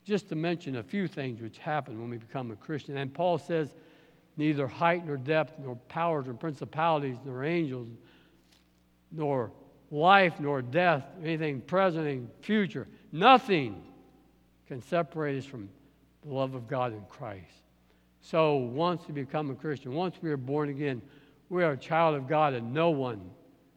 Just 0.06 0.30
to 0.30 0.36
mention 0.36 0.78
a 0.78 0.84
few 0.84 1.06
things 1.06 1.42
which 1.42 1.58
happen 1.58 2.00
when 2.00 2.10
we 2.10 2.18
become 2.18 2.50
a 2.50 2.56
Christian. 2.56 2.96
And 2.96 3.14
Paul 3.14 3.38
says, 3.38 3.74
neither 4.38 4.68
height 4.68 5.06
nor 5.06 5.18
depth, 5.18 5.60
nor 5.60 5.76
powers 5.90 6.28
nor 6.28 6.36
principalities, 6.36 7.18
nor 7.26 7.44
angels, 7.44 7.90
nor 9.12 9.52
life 9.92 10.40
nor 10.40 10.62
death, 10.62 11.04
anything 11.22 11.60
present, 11.60 12.06
anything 12.08 12.30
future. 12.42 12.88
Nothing 13.12 13.84
can 14.68 14.82
separate 14.82 15.38
us 15.40 15.46
from 15.46 15.70
the 16.26 16.34
love 16.34 16.56
of 16.56 16.70
God 16.70 16.94
in 16.94 17.02
Christ. 17.10 17.44
So 18.22 18.56
once 18.56 19.02
we 19.08 19.14
become 19.14 19.50
a 19.50 19.56
Christian, 19.56 19.94
once 19.94 20.16
we 20.22 20.30
are 20.30 20.38
born 20.38 20.70
again, 20.70 21.02
we 21.50 21.64
are 21.64 21.72
a 21.72 21.78
child 21.78 22.16
of 22.16 22.28
God, 22.28 22.54
and 22.54 22.74
no 22.74 22.90
one 22.90 23.30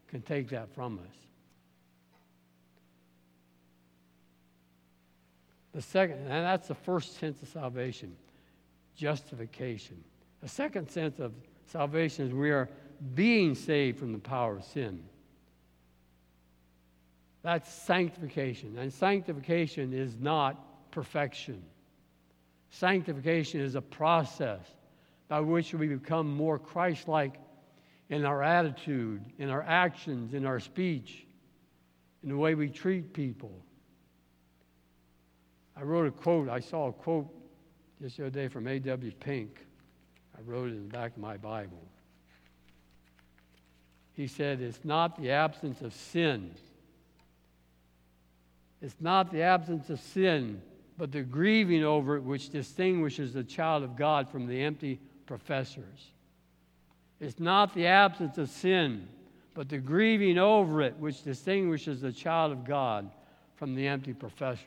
can 0.08 0.22
take 0.22 0.48
that 0.50 0.74
from 0.74 0.98
us. 0.98 1.16
The 5.72 5.82
second, 5.82 6.18
and 6.18 6.28
that's 6.28 6.68
the 6.68 6.74
first 6.74 7.18
sense 7.18 7.40
of 7.42 7.48
salvation 7.48 8.16
justification. 8.96 9.96
The 10.42 10.48
second 10.48 10.90
sense 10.90 11.18
of 11.20 11.32
salvation 11.66 12.26
is 12.26 12.34
we 12.34 12.50
are 12.50 12.68
being 13.14 13.54
saved 13.54 13.98
from 13.98 14.12
the 14.12 14.18
power 14.18 14.56
of 14.56 14.64
sin. 14.64 15.02
That's 17.42 17.72
sanctification. 17.72 18.76
And 18.76 18.92
sanctification 18.92 19.94
is 19.94 20.16
not 20.20 20.90
perfection. 20.90 21.62
Sanctification 22.68 23.60
is 23.60 23.74
a 23.74 23.80
process 23.80 24.60
by 25.28 25.40
which 25.40 25.72
we 25.72 25.86
become 25.86 26.30
more 26.30 26.58
Christ 26.58 27.08
like 27.08 27.36
in 28.10 28.24
our 28.24 28.42
attitude, 28.42 29.24
in 29.38 29.48
our 29.48 29.62
actions, 29.62 30.34
in 30.34 30.44
our 30.44 30.60
speech, 30.60 31.24
in 32.22 32.28
the 32.28 32.36
way 32.36 32.54
we 32.54 32.68
treat 32.68 33.14
people. 33.14 33.52
I 35.76 35.82
wrote 35.84 36.08
a 36.08 36.10
quote, 36.10 36.48
I 36.48 36.60
saw 36.60 36.88
a 36.88 36.92
quote 36.92 37.28
just 38.02 38.16
the 38.16 38.24
other 38.24 38.30
day 38.30 38.48
from 38.48 38.66
A.W. 38.66 39.12
Pink. 39.20 39.64
I 40.36 40.40
wrote 40.42 40.68
it 40.70 40.72
in 40.72 40.88
the 40.88 40.92
back 40.92 41.12
of 41.12 41.18
my 41.18 41.36
Bible. 41.36 41.82
He 44.12 44.26
said, 44.26 44.60
It's 44.60 44.84
not 44.84 45.20
the 45.20 45.30
absence 45.30 45.80
of 45.80 45.94
sin. 45.94 46.50
It's 48.82 48.96
not 49.00 49.30
the 49.30 49.42
absence 49.42 49.88
of 49.88 50.00
sin, 50.00 50.60
but 50.98 51.12
the 51.12 51.22
grieving 51.22 51.84
over 51.84 52.16
it 52.16 52.22
which 52.22 52.50
distinguishes 52.50 53.32
the 53.32 53.44
child 53.44 53.84
of 53.84 53.96
God 53.96 54.28
from 54.30 54.46
the 54.46 54.60
empty 54.62 54.98
professors. 55.26 56.10
It's 57.20 57.38
not 57.38 57.74
the 57.74 57.86
absence 57.86 58.38
of 58.38 58.48
sin, 58.48 59.06
but 59.54 59.68
the 59.68 59.78
grieving 59.78 60.38
over 60.38 60.80
it 60.80 60.96
which 60.96 61.22
distinguishes 61.22 62.00
the 62.00 62.12
child 62.12 62.52
of 62.52 62.64
God 62.64 63.10
from 63.56 63.74
the 63.74 63.86
empty 63.86 64.14
professors. 64.14 64.66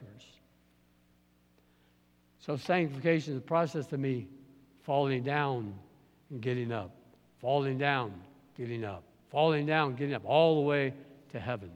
So, 2.40 2.56
sanctification 2.58 3.34
is 3.34 3.40
a 3.40 3.42
process 3.42 3.88
to 3.88 3.98
me 3.98 4.28
falling 4.84 5.24
down 5.24 5.74
and 6.30 6.42
getting 6.42 6.72
up, 6.72 6.92
falling 7.40 7.78
down, 7.78 8.14
getting 8.56 8.84
up, 8.84 9.04
falling 9.32 9.66
down, 9.66 9.96
getting 9.96 10.14
up, 10.14 10.24
all 10.26 10.56
the 10.56 10.62
way 10.62 10.94
to 11.32 11.40
heaven. 11.40 11.72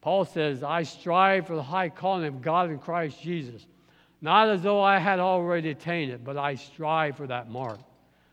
Paul 0.00 0.24
says, 0.24 0.62
I 0.62 0.82
strive 0.82 1.46
for 1.46 1.54
the 1.54 1.62
high 1.62 1.90
calling 1.90 2.26
of 2.26 2.40
God 2.40 2.70
in 2.70 2.78
Christ 2.78 3.20
Jesus, 3.22 3.66
not 4.22 4.48
as 4.48 4.62
though 4.62 4.80
I 4.80 4.98
had 4.98 5.20
already 5.20 5.70
attained 5.70 6.10
it, 6.10 6.24
but 6.24 6.38
I 6.38 6.54
strive 6.54 7.16
for 7.16 7.26
that 7.26 7.50
mark. 7.50 7.78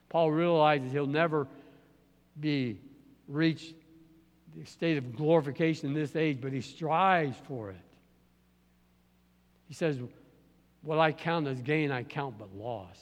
Paul 0.10 0.32
realizes 0.32 0.92
he'll 0.92 1.06
never 1.06 1.48
be 2.40 2.80
reached 3.28 3.76
the 4.56 4.66
state 4.66 4.98
of 4.98 5.16
glorification 5.16 5.90
in 5.90 5.94
this 5.94 6.16
age, 6.16 6.40
but 6.42 6.52
he 6.52 6.62
strives 6.62 7.38
for 7.48 7.70
it. 7.70 7.78
He 9.68 9.74
says, 9.74 10.00
What 10.82 11.00
I 11.00 11.12
count 11.12 11.48
as 11.48 11.62
gain, 11.62 11.92
I 11.92 12.04
count 12.04 12.38
but 12.40 12.56
loss 12.56 12.98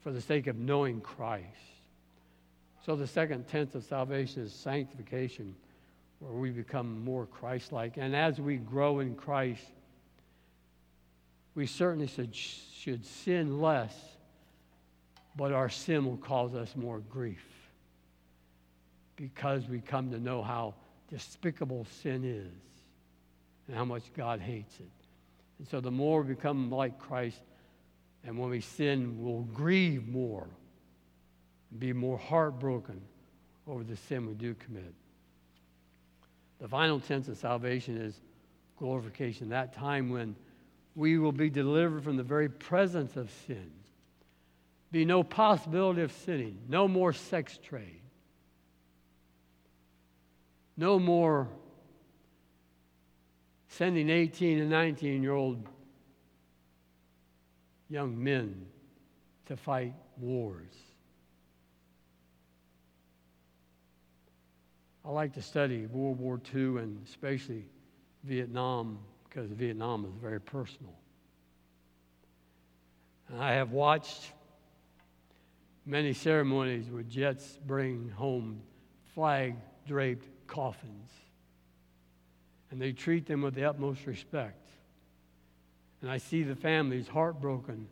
for 0.00 0.12
the 0.12 0.20
sake 0.20 0.46
of 0.46 0.56
knowing 0.56 1.00
Christ. 1.00 1.46
So 2.84 2.94
the 2.94 3.06
second 3.06 3.48
tense 3.48 3.74
of 3.74 3.82
salvation 3.82 4.42
is 4.42 4.52
sanctification. 4.52 5.54
where 6.18 6.32
we 6.32 6.50
become 6.50 7.04
more 7.04 7.26
Christ 7.26 7.72
like. 7.72 7.96
And 7.96 8.16
as 8.16 8.40
we 8.40 8.56
grow 8.56 9.00
in 9.00 9.14
Christ, 9.16 9.66
we 11.54 11.66
certainly 11.66 12.06
should 12.32 13.04
sin 13.04 13.60
less, 13.60 13.94
but 15.36 15.52
our 15.52 15.68
sin 15.68 16.04
will 16.04 16.16
cause 16.16 16.54
us 16.54 16.74
more 16.74 17.00
grief 17.00 17.44
because 19.16 19.68
we 19.68 19.80
come 19.80 20.10
to 20.10 20.18
know 20.18 20.42
how 20.42 20.74
despicable 21.10 21.86
sin 22.02 22.24
is 22.24 22.52
and 23.68 23.76
how 23.76 23.84
much 23.84 24.02
God 24.14 24.40
hates 24.40 24.78
it. 24.80 24.90
And 25.58 25.68
so 25.68 25.80
the 25.80 25.90
more 25.90 26.22
we 26.22 26.34
become 26.34 26.70
like 26.70 26.98
Christ, 26.98 27.40
and 28.24 28.38
when 28.38 28.50
we 28.50 28.60
sin, 28.60 29.16
we'll 29.18 29.42
grieve 29.42 30.08
more, 30.08 30.48
be 31.78 31.92
more 31.92 32.18
heartbroken 32.18 33.00
over 33.66 33.84
the 33.84 33.96
sin 33.96 34.26
we 34.26 34.34
do 34.34 34.54
commit. 34.54 34.94
The 36.60 36.68
final 36.68 37.00
tense 37.00 37.28
of 37.28 37.36
salvation 37.36 37.96
is 37.96 38.20
glorification, 38.78 39.48
that 39.50 39.74
time 39.74 40.10
when 40.10 40.34
we 40.94 41.18
will 41.18 41.32
be 41.32 41.50
delivered 41.50 42.02
from 42.02 42.16
the 42.16 42.22
very 42.22 42.48
presence 42.48 43.16
of 43.16 43.30
sin. 43.46 43.70
Be 44.92 45.04
no 45.04 45.22
possibility 45.22 46.02
of 46.02 46.12
sinning, 46.12 46.58
no 46.68 46.86
more 46.86 47.12
sex 47.12 47.58
trade, 47.62 48.02
no 50.76 50.98
more 50.98 51.48
sending 53.68 54.08
18 54.08 54.60
and 54.60 54.70
19 54.70 55.22
year 55.22 55.32
old 55.32 55.68
young 57.88 58.22
men 58.22 58.66
to 59.46 59.56
fight 59.56 59.94
wars. 60.18 60.72
I 65.04 65.10
like 65.10 65.34
to 65.34 65.42
study 65.42 65.86
World 65.86 66.18
War 66.18 66.40
II 66.54 66.78
and 66.78 67.06
especially 67.06 67.64
Vietnam 68.24 68.98
because 69.28 69.50
Vietnam 69.50 70.04
is 70.04 70.12
very 70.20 70.40
personal. 70.40 70.94
I 73.38 73.52
have 73.52 73.70
watched 73.72 74.32
many 75.86 76.12
ceremonies 76.12 76.90
where 76.90 77.04
jets 77.04 77.58
bring 77.64 78.10
home 78.10 78.60
flag 79.14 79.54
draped 79.86 80.26
coffins. 80.48 81.10
And 82.70 82.82
they 82.82 82.92
treat 82.92 83.26
them 83.26 83.42
with 83.42 83.54
the 83.54 83.64
utmost 83.64 84.04
respect. 84.06 84.68
And 86.02 86.10
I 86.10 86.18
see 86.18 86.42
the 86.42 86.56
families 86.56 87.06
heartbroken 87.08 87.86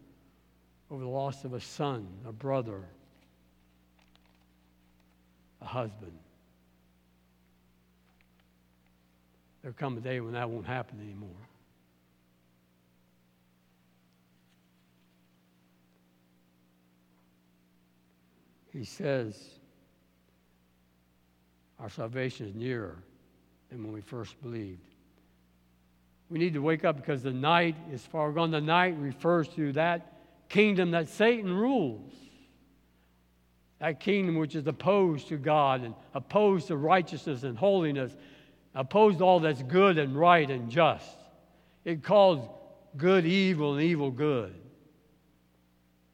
over 0.91 1.03
the 1.03 1.09
loss 1.09 1.45
of 1.45 1.55
a 1.55 1.61
son, 1.61 2.07
a 2.29 2.33
brother, 2.33 2.83
a 5.63 5.65
husband. 5.65 6.19
There'll 9.63 9.75
come 9.75 9.97
a 9.97 10.01
day 10.01 10.21
when 10.21 10.33
that 10.33 10.51
won't 10.51 10.67
happen 10.67 11.01
anymore. 11.01 11.31
He 18.75 18.85
says, 18.85 19.41
Our 21.79 21.89
salvation 21.89 22.47
is 22.47 22.55
nearer 22.55 22.99
than 23.71 23.85
when 23.85 23.93
we 23.93 24.01
first 24.01 24.41
believed. 24.43 24.81
We 26.29 26.39
need 26.39 26.55
to 26.55 26.63
wake 26.63 26.85
up 26.85 26.97
because 26.97 27.23
the 27.23 27.33
night 27.33 27.77
is 27.93 28.05
far 28.05 28.33
gone. 28.33 28.51
The 28.51 28.61
night 28.61 28.97
refers 28.99 29.47
to 29.51 29.73
that 29.73 30.15
kingdom 30.49 30.91
that 30.91 31.09
Satan 31.09 31.55
rules. 31.55 32.13
That 33.79 34.01
kingdom 34.01 34.37
which 34.37 34.57
is 34.57 34.67
opposed 34.67 35.29
to 35.29 35.37
God 35.37 35.83
and 35.83 35.95
opposed 36.13 36.69
to 36.69 36.77
righteousness 36.77 37.45
and 37.45 37.57
holiness 37.57 38.17
opposed 38.75 39.19
to 39.19 39.25
all 39.25 39.39
that's 39.39 39.63
good 39.63 39.99
and 39.99 40.19
right 40.19 40.51
and 40.51 40.69
just. 40.69 41.17
It 41.85 42.03
calls 42.03 42.49
good 42.97 43.25
evil 43.25 43.75
and 43.75 43.83
evil 43.83 44.11
good. 44.11 44.55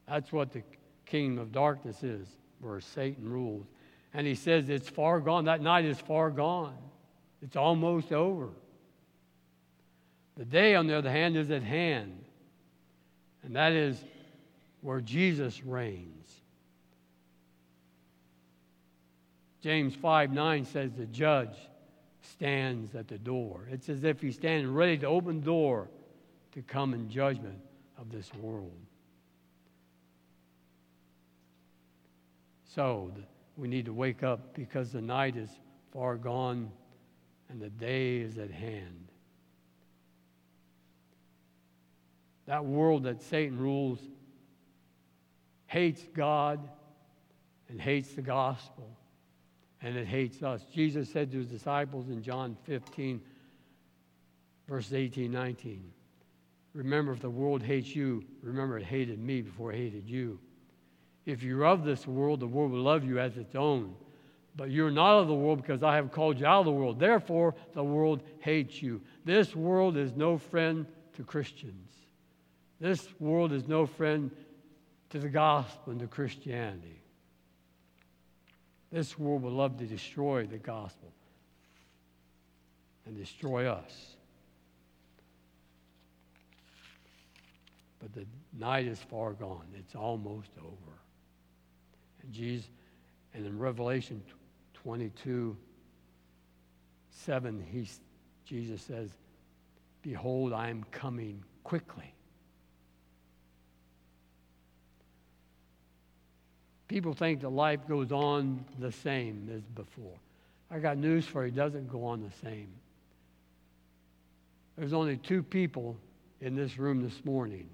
That's 0.06 0.30
what 0.30 0.52
the 0.52 0.62
kingdom 1.06 1.38
of 1.38 1.52
darkness 1.52 2.02
is, 2.02 2.28
where 2.60 2.80
Satan 2.80 3.28
rules. 3.28 3.66
And 4.12 4.26
he 4.26 4.34
says 4.34 4.68
it's 4.68 4.88
far 4.88 5.20
gone. 5.20 5.44
That 5.44 5.60
night 5.60 5.84
is 5.84 5.98
far 5.98 6.30
gone. 6.30 6.76
It's 7.42 7.56
almost 7.56 8.12
over. 8.12 8.48
The 10.36 10.44
day, 10.44 10.74
on 10.74 10.86
the 10.86 10.96
other 10.96 11.10
hand, 11.10 11.36
is 11.36 11.50
at 11.50 11.62
hand. 11.62 12.24
And 13.42 13.56
that 13.56 13.72
is 13.72 14.02
where 14.80 15.00
Jesus 15.00 15.62
reigns. 15.64 16.20
James 19.62 19.94
5 19.94 20.32
9 20.32 20.64
says 20.64 20.92
the 20.92 21.06
judge 21.06 21.56
stands 22.22 22.94
at 22.94 23.08
the 23.08 23.18
door. 23.18 23.66
It's 23.70 23.88
as 23.88 24.04
if 24.04 24.20
he's 24.20 24.36
standing 24.36 24.72
ready 24.72 24.96
to 24.98 25.06
open 25.06 25.40
the 25.40 25.46
door 25.46 25.88
to 26.52 26.62
come 26.62 26.94
in 26.94 27.10
judgment 27.10 27.58
of 27.98 28.10
this 28.10 28.32
world. 28.34 28.72
So 32.74 33.11
we 33.56 33.66
need 33.66 33.87
to 33.87 33.92
wake 33.92 34.22
up 34.22 34.54
because 34.54 34.92
the 34.92 35.00
night 35.00 35.37
is 35.37 35.50
far 35.92 36.16
gone 36.16 36.70
and 37.48 37.61
the 37.61 37.68
day 37.68 38.18
is 38.18 38.38
at 38.38 38.50
hand. 38.50 39.09
That 42.46 42.64
world 42.64 43.04
that 43.04 43.22
Satan 43.22 43.59
rules 43.59 43.98
hates 45.66 46.02
God 46.14 46.61
and 47.68 47.80
hates 47.80 48.14
the 48.14 48.22
gospel 48.22 48.88
and 49.83 49.96
it 49.96 50.06
hates 50.06 50.42
us. 50.42 50.64
Jesus 50.72 51.11
said 51.11 51.33
to 51.33 51.38
his 51.38 51.48
disciples 51.48 52.09
in 52.09 52.22
John 52.22 52.56
15, 52.64 53.20
verses 54.68 54.94
18, 54.94 55.30
19, 55.30 55.92
Remember, 56.72 57.12
if 57.12 57.20
the 57.20 57.30
world 57.30 57.64
hates 57.64 57.96
you, 57.96 58.24
remember 58.42 58.78
it 58.78 58.85
hated 58.85 59.18
me 59.18 59.42
before 59.42 59.72
it 59.72 59.76
hated 59.76 60.09
you. 60.09 60.38
If 61.26 61.42
you're 61.42 61.66
of 61.66 61.85
this 61.85 62.06
world, 62.06 62.40
the 62.40 62.46
world 62.46 62.72
will 62.72 62.83
love 62.83 63.04
you 63.04 63.18
as 63.18 63.37
its 63.37 63.54
own. 63.54 63.94
But 64.56 64.70
you're 64.70 64.90
not 64.90 65.20
of 65.20 65.28
the 65.28 65.35
world 65.35 65.62
because 65.62 65.83
I 65.83 65.94
have 65.94 66.11
called 66.11 66.40
you 66.40 66.46
out 66.46 66.61
of 66.61 66.64
the 66.66 66.72
world. 66.72 66.98
Therefore, 66.98 67.54
the 67.72 67.85
world 67.85 68.22
hates 68.40 68.83
you. 68.83 69.00
This 69.24 69.54
world 69.54 69.96
is 69.96 70.12
no 70.16 70.38
friend 70.38 70.87
to 71.16 71.22
Christians. 71.22 71.92
This 72.80 73.06
world 73.20 73.52
is 73.52 73.68
no 73.68 73.87
friend 73.87 74.30
to 75.11 75.18
the 75.18 75.28
gospel 75.28 75.92
and 75.92 76.00
to 76.00 76.06
Christianity. 76.06 77.00
This 78.90 79.18
world 79.18 79.42
would 79.42 79.52
love 79.52 79.76
to 79.78 79.87
destroy 79.87 80.46
the 80.46 80.59
gospel 80.59 81.12
and 83.06 83.16
destroy 83.16 83.66
us. 83.66 84.16
But 88.00 88.14
the 88.14 88.26
night 88.59 88.87
is 88.87 88.98
far 88.98 89.33
gone. 89.33 89.66
It's 89.76 89.94
almost 89.94 90.50
over. 90.59 91.00
And 92.22 92.33
Jesus, 92.33 92.68
and 93.35 93.46
in 93.46 93.59
Revelation 93.59 94.22
22, 94.74 95.56
7, 97.11 97.64
he, 97.70 97.88
Jesus 98.44 98.83
says, 98.83 99.11
Behold, 100.02 100.52
I 100.52 100.70
am 100.70 100.85
coming 100.90 101.42
quickly. 101.64 102.14
People 106.88 107.14
think 107.14 107.42
that 107.42 107.50
life 107.50 107.87
goes 107.88 108.11
on 108.11 108.64
the 108.80 108.90
same 108.90 109.48
as 109.54 109.62
before. 109.76 110.18
I 110.70 110.78
got 110.78 110.98
news 110.98 111.24
for 111.24 111.44
you, 111.44 111.48
it 111.48 111.54
doesn't 111.54 111.88
go 111.88 112.04
on 112.04 112.22
the 112.22 112.48
same. 112.48 112.68
There's 114.76 114.92
only 114.92 115.16
two 115.16 115.42
people 115.42 115.96
in 116.40 116.56
this 116.56 116.78
room 116.78 117.02
this 117.02 117.24
morning 117.24 117.68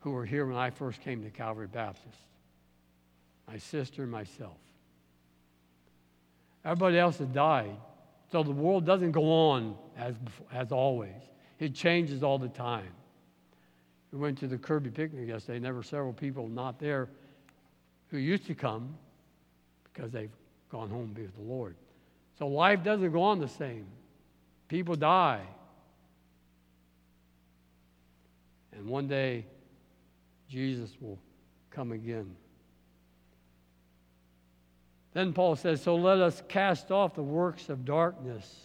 who 0.00 0.10
were 0.10 0.26
here 0.26 0.46
when 0.46 0.56
I 0.56 0.70
first 0.70 1.00
came 1.00 1.22
to 1.22 1.30
Calvary 1.30 1.68
Baptist 1.68 2.18
my 3.48 3.58
sister 3.58 4.06
myself. 4.06 4.56
Everybody 6.64 6.98
else 6.98 7.18
has 7.18 7.28
died. 7.28 7.76
So 8.32 8.42
the 8.42 8.50
world 8.50 8.86
doesn't 8.86 9.12
go 9.12 9.30
on 9.30 9.76
as, 9.96 10.14
as 10.52 10.72
always, 10.72 11.22
it 11.58 11.74
changes 11.74 12.22
all 12.22 12.38
the 12.38 12.48
time. 12.48 12.90
We 14.12 14.18
went 14.18 14.38
to 14.38 14.46
the 14.46 14.58
Kirby 14.58 14.90
picnic 14.90 15.28
yesterday, 15.28 15.56
and 15.56 15.64
there 15.64 15.74
were 15.74 15.82
several 15.82 16.12
people 16.12 16.48
not 16.48 16.78
there 16.78 17.08
who 18.10 18.18
used 18.18 18.46
to 18.46 18.54
come 18.54 18.96
because 19.84 20.10
they've 20.10 20.30
gone 20.70 20.88
home 20.88 21.08
to 21.08 21.14
be 21.14 21.22
with 21.22 21.34
the 21.34 21.42
Lord. 21.42 21.76
So 22.38 22.46
life 22.46 22.82
doesn't 22.82 23.12
go 23.12 23.22
on 23.22 23.40
the 23.40 23.48
same. 23.48 23.86
People 24.68 24.96
die. 24.96 25.42
And 28.72 28.86
one 28.86 29.06
day, 29.06 29.46
Jesus 30.48 30.90
will 31.00 31.18
come 31.70 31.92
again. 31.92 32.34
Then 35.14 35.32
Paul 35.32 35.56
says, 35.56 35.80
So 35.80 35.94
let 35.94 36.18
us 36.18 36.42
cast 36.48 36.90
off 36.90 37.14
the 37.14 37.22
works 37.22 37.68
of 37.68 37.84
darkness. 37.84 38.60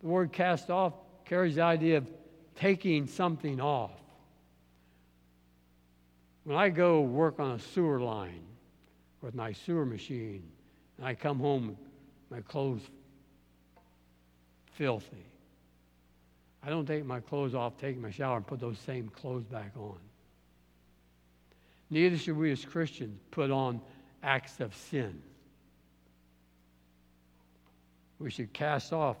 The 0.00 0.08
word 0.08 0.32
cast 0.32 0.70
off 0.70 0.92
carries 1.24 1.56
the 1.56 1.62
idea 1.62 1.96
of 1.96 2.10
taking 2.54 3.06
something 3.06 3.60
off. 3.60 3.92
When 6.44 6.56
I 6.56 6.68
go 6.68 7.00
work 7.00 7.40
on 7.40 7.52
a 7.52 7.58
sewer 7.58 8.00
line 8.00 8.42
with 9.22 9.34
my 9.34 9.52
sewer 9.52 9.86
machine, 9.86 10.42
and 10.98 11.06
I 11.06 11.14
come 11.14 11.38
home, 11.38 11.76
my 12.30 12.40
clothes 12.40 12.82
filthy. 14.72 15.24
I 16.62 16.68
don't 16.68 16.86
take 16.86 17.04
my 17.04 17.20
clothes 17.20 17.54
off, 17.54 17.78
take 17.78 17.96
my 17.98 18.10
shower, 18.10 18.36
and 18.36 18.46
put 18.46 18.60
those 18.60 18.78
same 18.78 19.08
clothes 19.08 19.44
back 19.44 19.72
on. 19.76 19.98
Neither 21.90 22.16
should 22.18 22.36
we 22.36 22.50
as 22.50 22.64
Christians 22.64 23.18
put 23.30 23.50
on 23.50 23.80
acts 24.22 24.60
of 24.60 24.74
sin. 24.74 25.20
We 28.18 28.30
should 28.30 28.52
cast 28.52 28.92
off, 28.92 29.16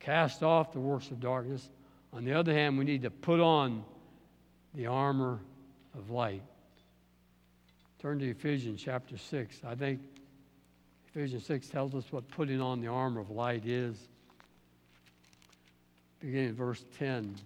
cast 0.00 0.42
off 0.42 0.72
the 0.72 0.80
works 0.80 1.10
of 1.10 1.20
darkness. 1.20 1.68
On 2.12 2.24
the 2.24 2.32
other 2.32 2.52
hand, 2.52 2.78
we 2.78 2.84
need 2.84 3.02
to 3.02 3.10
put 3.10 3.40
on 3.40 3.84
the 4.74 4.86
armor 4.86 5.38
of 5.96 6.10
light. 6.10 6.42
Turn 8.00 8.18
to 8.18 8.30
Ephesians 8.30 8.80
chapter 8.82 9.16
6. 9.16 9.60
I 9.66 9.74
think 9.74 10.00
Ephesians 11.08 11.46
6 11.46 11.68
tells 11.68 11.94
us 11.94 12.04
what 12.10 12.28
putting 12.28 12.60
on 12.60 12.80
the 12.80 12.88
armor 12.88 13.20
of 13.20 13.30
light 13.30 13.66
is. 13.66 13.96
Beginning 16.20 16.50
in 16.50 16.54
verse 16.54 16.84
10. 16.98 17.36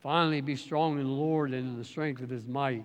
Finally, 0.00 0.42
be 0.42 0.54
strong 0.54 0.98
in 0.98 1.06
the 1.06 1.12
Lord 1.12 1.52
and 1.52 1.66
in 1.66 1.78
the 1.78 1.84
strength 1.84 2.22
of 2.22 2.28
his 2.28 2.46
might. 2.46 2.84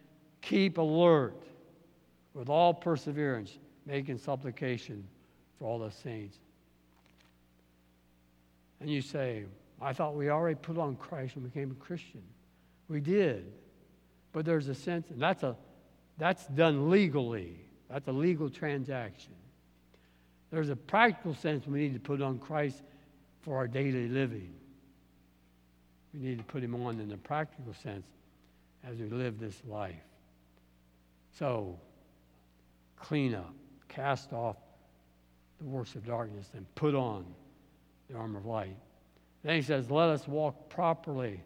keep 0.41 0.77
alert 0.77 1.43
with 2.33 2.49
all 2.49 2.73
perseverance, 2.73 3.57
making 3.85 4.17
supplication 4.17 5.07
for 5.57 5.65
all 5.67 5.79
the 5.79 5.91
saints. 5.91 6.37
And 8.79 8.89
you 8.89 9.01
say, 9.01 9.45
I 9.81 9.93
thought 9.93 10.15
we 10.15 10.29
already 10.29 10.55
put 10.55 10.77
on 10.77 10.95
Christ 10.95 11.35
when 11.35 11.43
we 11.43 11.49
became 11.49 11.71
a 11.71 11.83
Christian. 11.83 12.23
We 12.87 12.99
did. 12.99 13.51
But 14.33 14.45
there's 14.45 14.67
a 14.67 14.75
sense, 14.75 15.09
and 15.09 15.21
that's, 15.21 15.43
a, 15.43 15.55
that's 16.17 16.45
done 16.47 16.89
legally. 16.89 17.55
That's 17.89 18.07
a 18.07 18.11
legal 18.11 18.49
transaction. 18.49 19.33
There's 20.51 20.69
a 20.69 20.75
practical 20.75 21.33
sense 21.33 21.65
we 21.67 21.79
need 21.79 21.93
to 21.93 21.99
put 21.99 22.21
on 22.21 22.39
Christ 22.39 22.81
for 23.41 23.57
our 23.57 23.67
daily 23.67 24.07
living. 24.07 24.53
We 26.13 26.19
need 26.19 26.37
to 26.37 26.43
put 26.43 26.63
him 26.63 26.75
on 26.75 26.99
in 26.99 27.11
a 27.11 27.17
practical 27.17 27.73
sense 27.73 28.05
as 28.83 28.97
we 28.97 29.07
live 29.07 29.39
this 29.39 29.61
life. 29.67 29.95
So, 31.37 31.79
clean 32.97 33.33
up, 33.33 33.53
cast 33.87 34.33
off 34.33 34.57
the 35.59 35.67
works 35.67 35.95
of 35.95 36.05
darkness, 36.05 36.49
and 36.53 36.65
put 36.75 36.95
on 36.95 37.25
the 38.09 38.17
armor 38.17 38.39
of 38.39 38.45
light. 38.45 38.77
Then 39.43 39.55
he 39.55 39.61
says, 39.61 39.89
Let 39.89 40.09
us 40.09 40.27
walk 40.27 40.69
properly 40.69 41.41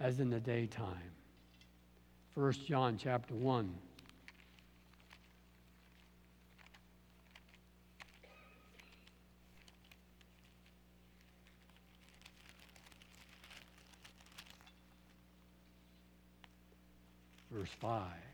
as 0.00 0.20
in 0.20 0.30
the 0.30 0.40
daytime. 0.40 1.10
1 2.34 2.52
John 2.66 2.98
chapter 2.98 3.34
1. 3.34 3.72
verse 17.66 17.74
5. 17.80 18.25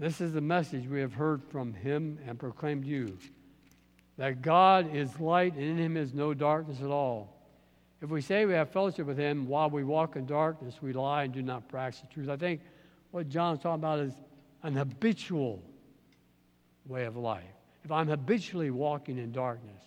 This 0.00 0.22
is 0.22 0.32
the 0.32 0.40
message 0.40 0.88
we 0.88 1.00
have 1.00 1.12
heard 1.12 1.42
from 1.44 1.74
him 1.74 2.18
and 2.26 2.38
proclaimed 2.38 2.86
you 2.86 3.18
that 4.16 4.40
God 4.40 4.94
is 4.94 5.20
light 5.20 5.52
and 5.52 5.62
in 5.62 5.76
him 5.76 5.98
is 5.98 6.14
no 6.14 6.32
darkness 6.32 6.80
at 6.80 6.88
all. 6.88 7.36
If 8.00 8.08
we 8.08 8.22
say 8.22 8.46
we 8.46 8.54
have 8.54 8.70
fellowship 8.70 9.06
with 9.06 9.18
him 9.18 9.46
while 9.46 9.68
we 9.68 9.84
walk 9.84 10.16
in 10.16 10.24
darkness, 10.24 10.80
we 10.80 10.94
lie 10.94 11.24
and 11.24 11.34
do 11.34 11.42
not 11.42 11.68
practice 11.68 12.00
the 12.00 12.06
truth. 12.14 12.30
I 12.30 12.38
think 12.38 12.62
what 13.10 13.28
John's 13.28 13.60
talking 13.60 13.74
about 13.74 13.98
is 13.98 14.14
an 14.62 14.74
habitual 14.74 15.62
way 16.86 17.04
of 17.04 17.16
life. 17.18 17.44
If 17.84 17.92
I'm 17.92 18.08
habitually 18.08 18.70
walking 18.70 19.18
in 19.18 19.32
darkness, 19.32 19.82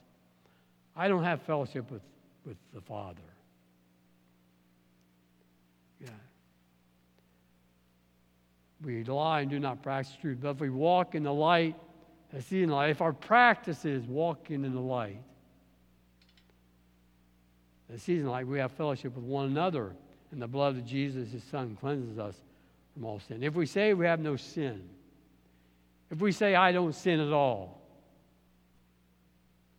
I 0.95 1.07
don't 1.07 1.23
have 1.23 1.41
fellowship 1.41 1.89
with, 1.89 2.03
with 2.45 2.57
the 2.71 2.81
Father. 2.81 3.32
We 8.83 9.03
lie 9.03 9.41
and 9.41 9.49
do 9.49 9.59
not 9.59 9.81
practice 9.81 10.15
truth. 10.21 10.39
But 10.41 10.51
if 10.51 10.59
we 10.59 10.69
walk 10.69 11.15
in 11.15 11.23
the 11.23 11.33
light, 11.33 11.75
as 12.33 12.45
see 12.45 12.63
in 12.63 12.69
the 12.69 12.75
light, 12.75 12.89
if 12.89 13.01
our 13.01 13.13
practice 13.13 13.85
is 13.85 14.05
walking 14.05 14.65
in 14.65 14.73
the 14.73 14.81
light, 14.81 15.21
as 17.93 18.03
see 18.03 18.15
in 18.15 18.23
the 18.23 18.31
light, 18.31 18.47
we 18.47 18.59
have 18.59 18.71
fellowship 18.71 19.15
with 19.15 19.23
one 19.23 19.45
another, 19.45 19.95
and 20.31 20.41
the 20.41 20.47
blood 20.47 20.75
of 20.75 20.85
Jesus, 20.85 21.31
his 21.31 21.43
son, 21.43 21.77
cleanses 21.79 22.17
us 22.17 22.35
from 22.93 23.05
all 23.05 23.19
sin. 23.19 23.43
If 23.43 23.55
we 23.55 23.65
say 23.65 23.93
we 23.93 24.05
have 24.05 24.19
no 24.19 24.35
sin, 24.35 24.81
if 26.09 26.21
we 26.21 26.31
say 26.31 26.55
I 26.55 26.71
don't 26.71 26.93
sin 26.93 27.19
at 27.19 27.31
all, 27.31 27.81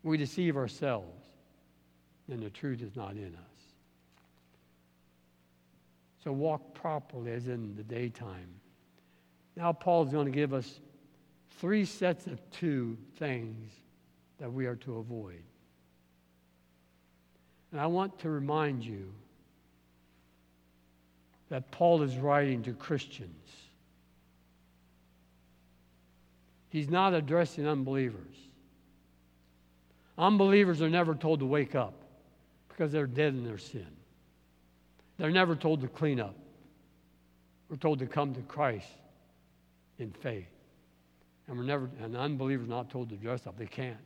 we 0.02 0.16
deceive 0.16 0.56
ourselves, 0.56 1.26
and 2.30 2.42
the 2.42 2.50
truth 2.50 2.82
is 2.82 2.94
not 2.94 3.12
in 3.12 3.34
us. 3.34 3.54
So 6.22 6.32
walk 6.32 6.74
properly 6.74 7.32
as 7.32 7.48
in 7.48 7.74
the 7.76 7.82
daytime 7.82 8.48
now, 9.56 9.72
Paul's 9.72 10.10
going 10.10 10.26
to 10.26 10.32
give 10.32 10.52
us 10.52 10.80
three 11.58 11.84
sets 11.84 12.26
of 12.26 12.40
two 12.50 12.96
things 13.18 13.70
that 14.40 14.52
we 14.52 14.66
are 14.66 14.76
to 14.76 14.96
avoid. 14.96 15.42
And 17.70 17.80
I 17.80 17.86
want 17.86 18.18
to 18.20 18.30
remind 18.30 18.84
you 18.84 19.12
that 21.50 21.70
Paul 21.70 22.02
is 22.02 22.16
writing 22.16 22.62
to 22.64 22.72
Christians. 22.72 23.30
He's 26.70 26.90
not 26.90 27.14
addressing 27.14 27.68
unbelievers. 27.68 28.34
Unbelievers 30.18 30.82
are 30.82 30.90
never 30.90 31.14
told 31.14 31.40
to 31.40 31.46
wake 31.46 31.76
up 31.76 31.94
because 32.68 32.90
they're 32.90 33.06
dead 33.06 33.34
in 33.34 33.44
their 33.44 33.58
sin. 33.58 33.86
They're 35.16 35.30
never 35.30 35.54
told 35.54 35.82
to 35.82 35.88
clean 35.88 36.18
up. 36.18 36.34
We're 37.68 37.76
told 37.76 38.00
to 38.00 38.06
come 38.06 38.34
to 38.34 38.40
Christ 38.42 38.88
in 39.98 40.10
faith. 40.10 40.48
And 41.46 41.56
we're 41.56 41.64
never, 41.64 41.90
an 42.02 42.16
unbeliever's 42.16 42.68
not 42.68 42.90
told 42.90 43.10
to 43.10 43.16
dress 43.16 43.46
up. 43.46 43.58
They 43.58 43.66
can't. 43.66 43.98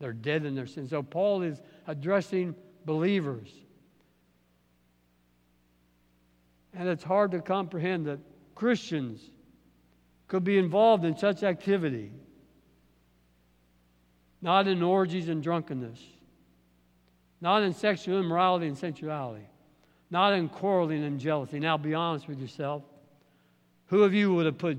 They're 0.00 0.12
dead 0.12 0.44
in 0.44 0.54
their 0.54 0.66
sins. 0.66 0.90
So 0.90 1.02
Paul 1.02 1.42
is 1.42 1.60
addressing 1.86 2.54
believers. 2.84 3.48
And 6.74 6.88
it's 6.88 7.02
hard 7.02 7.32
to 7.32 7.40
comprehend 7.40 8.06
that 8.06 8.18
Christians 8.54 9.20
could 10.28 10.44
be 10.44 10.58
involved 10.58 11.04
in 11.04 11.16
such 11.16 11.42
activity, 11.42 12.12
not 14.42 14.68
in 14.68 14.82
orgies 14.82 15.28
and 15.28 15.42
drunkenness, 15.42 16.00
not 17.40 17.62
in 17.62 17.72
sexual 17.72 18.20
immorality 18.20 18.66
and 18.66 18.76
sensuality, 18.76 19.46
not 20.10 20.34
in 20.34 20.48
quarreling 20.48 21.02
and 21.02 21.18
jealousy. 21.18 21.58
Now, 21.58 21.76
be 21.76 21.94
honest 21.94 22.28
with 22.28 22.38
yourself. 22.38 22.82
Who 23.86 24.02
of 24.02 24.12
you 24.12 24.34
would 24.34 24.46
have 24.46 24.58
put 24.58 24.78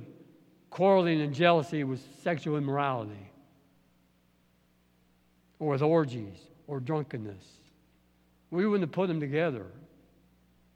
quarreling 0.69 1.21
and 1.21 1.33
jealousy 1.33 1.83
with 1.83 2.01
sexual 2.23 2.57
immorality 2.57 3.31
or 5.59 5.71
with 5.71 5.81
orgies 5.81 6.37
or 6.67 6.79
drunkenness. 6.79 7.43
We 8.51 8.65
wouldn't 8.65 8.89
have 8.89 8.93
put 8.93 9.07
them 9.07 9.19
together, 9.19 9.65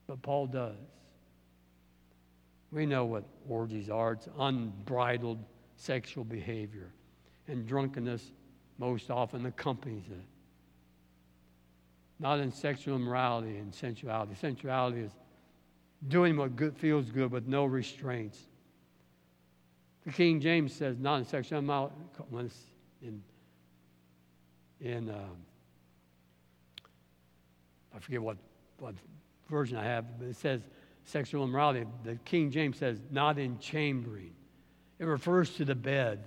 but 0.07 0.21
Paul 0.21 0.47
does. 0.47 0.75
We 2.71 2.85
know 2.85 3.05
what 3.05 3.23
orgies 3.47 3.89
are 3.89 4.13
it's 4.13 4.27
unbridled 4.37 5.39
sexual 5.75 6.23
behavior. 6.23 6.91
and 7.47 7.67
drunkenness 7.67 8.31
most 8.77 9.11
often 9.11 9.45
accompanies 9.45 10.05
it. 10.09 10.25
Not 12.19 12.39
in 12.39 12.51
sexual 12.51 12.95
immorality 12.95 13.57
and 13.57 13.73
sensuality. 13.73 14.33
Sensuality 14.35 15.03
is 15.03 15.11
doing 16.07 16.37
what 16.37 16.55
good, 16.55 16.77
feels 16.77 17.11
good 17.11 17.31
with 17.31 17.47
no 17.47 17.65
restraints. 17.65 18.39
The 20.05 20.11
King 20.11 20.41
James 20.41 20.73
says, 20.73 20.97
not 20.99 21.19
in 21.19 21.25
sexual 21.25 21.59
immorality, 21.59 21.95
in, 23.01 23.21
in 24.81 25.09
uh, 25.09 25.19
I 27.95 27.99
forget 27.99 28.21
what, 28.21 28.37
what 28.79 28.95
version 29.49 29.77
I 29.77 29.83
have, 29.85 30.19
but 30.19 30.27
it 30.27 30.35
says 30.35 30.61
sexual 31.05 31.43
immorality. 31.43 31.85
The 32.03 32.15
King 32.25 32.51
James 32.51 32.77
says, 32.77 32.99
not 33.11 33.37
in 33.37 33.59
chambering. 33.59 34.33
It 34.99 35.05
refers 35.05 35.51
to 35.55 35.65
the 35.65 35.75
bed. 35.75 36.19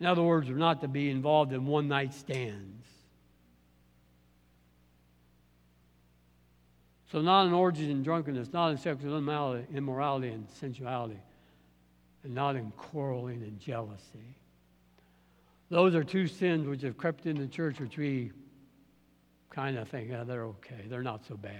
In 0.00 0.06
other 0.06 0.22
words, 0.22 0.48
we're 0.48 0.56
not 0.56 0.80
to 0.82 0.88
be 0.88 1.10
involved 1.10 1.52
in 1.52 1.66
one 1.66 1.88
night 1.88 2.14
stands. 2.14 2.86
So, 7.10 7.22
not 7.22 7.46
in 7.46 7.54
orgies 7.54 7.88
and 7.88 8.04
drunkenness, 8.04 8.52
not 8.52 8.68
in 8.68 8.78
sexual 8.78 9.16
immorality 9.16 10.28
and 10.28 10.46
sensuality, 10.60 11.18
and 12.28 12.34
not 12.34 12.56
in 12.56 12.70
quarreling 12.72 13.42
and 13.42 13.58
jealousy. 13.58 14.36
Those 15.70 15.94
are 15.94 16.04
two 16.04 16.26
sins 16.26 16.68
which 16.68 16.82
have 16.82 16.98
crept 16.98 17.24
in 17.24 17.38
the 17.38 17.46
church, 17.46 17.80
which 17.80 17.96
we 17.96 18.32
kind 19.48 19.78
of 19.78 19.88
think, 19.88 20.10
oh, 20.12 20.24
they're 20.24 20.44
okay, 20.44 20.84
they're 20.88 21.02
not 21.02 21.24
so 21.26 21.38
bad. 21.38 21.54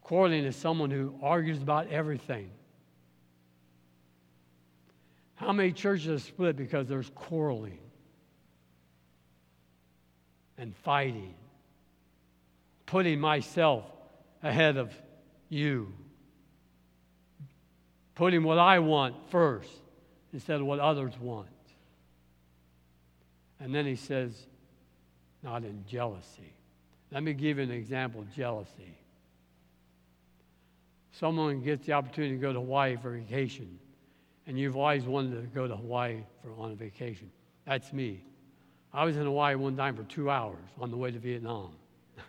Quarreling 0.00 0.44
is 0.44 0.56
someone 0.56 0.90
who 0.90 1.14
argues 1.22 1.58
about 1.58 1.88
everything. 1.88 2.50
How 5.34 5.52
many 5.52 5.72
churches 5.72 6.08
are 6.08 6.18
split 6.18 6.56
because 6.56 6.88
there's 6.88 7.10
quarreling 7.14 7.80
and 10.56 10.74
fighting, 10.74 11.34
putting 12.86 13.20
myself 13.20 13.84
ahead 14.42 14.78
of 14.78 14.90
you, 15.50 15.92
putting 18.18 18.42
what 18.42 18.58
I 18.58 18.80
want 18.80 19.14
first 19.30 19.70
instead 20.32 20.60
of 20.60 20.66
what 20.66 20.80
others 20.80 21.12
want. 21.20 21.46
And 23.60 23.72
then 23.72 23.86
he 23.86 23.94
says, 23.94 24.34
not 25.44 25.62
in 25.62 25.84
jealousy. 25.88 26.52
Let 27.12 27.22
me 27.22 27.32
give 27.32 27.58
you 27.58 27.62
an 27.62 27.70
example 27.70 28.22
of 28.22 28.34
jealousy. 28.34 28.98
Someone 31.12 31.62
gets 31.62 31.86
the 31.86 31.92
opportunity 31.92 32.34
to 32.34 32.40
go 32.40 32.52
to 32.52 32.58
Hawaii 32.58 32.96
for 32.96 33.12
vacation 33.12 33.78
and 34.48 34.58
you've 34.58 34.76
always 34.76 35.04
wanted 35.04 35.40
to 35.40 35.46
go 35.54 35.68
to 35.68 35.76
Hawaii 35.76 36.16
for, 36.42 36.60
on 36.60 36.72
a 36.72 36.74
vacation. 36.74 37.30
That's 37.66 37.92
me. 37.92 38.24
I 38.92 39.04
was 39.04 39.16
in 39.16 39.24
Hawaii 39.24 39.54
one 39.54 39.76
time 39.76 39.94
for 39.94 40.02
two 40.04 40.28
hours 40.28 40.64
on 40.80 40.90
the 40.90 40.96
way 40.96 41.12
to 41.12 41.18
Vietnam. 41.20 41.70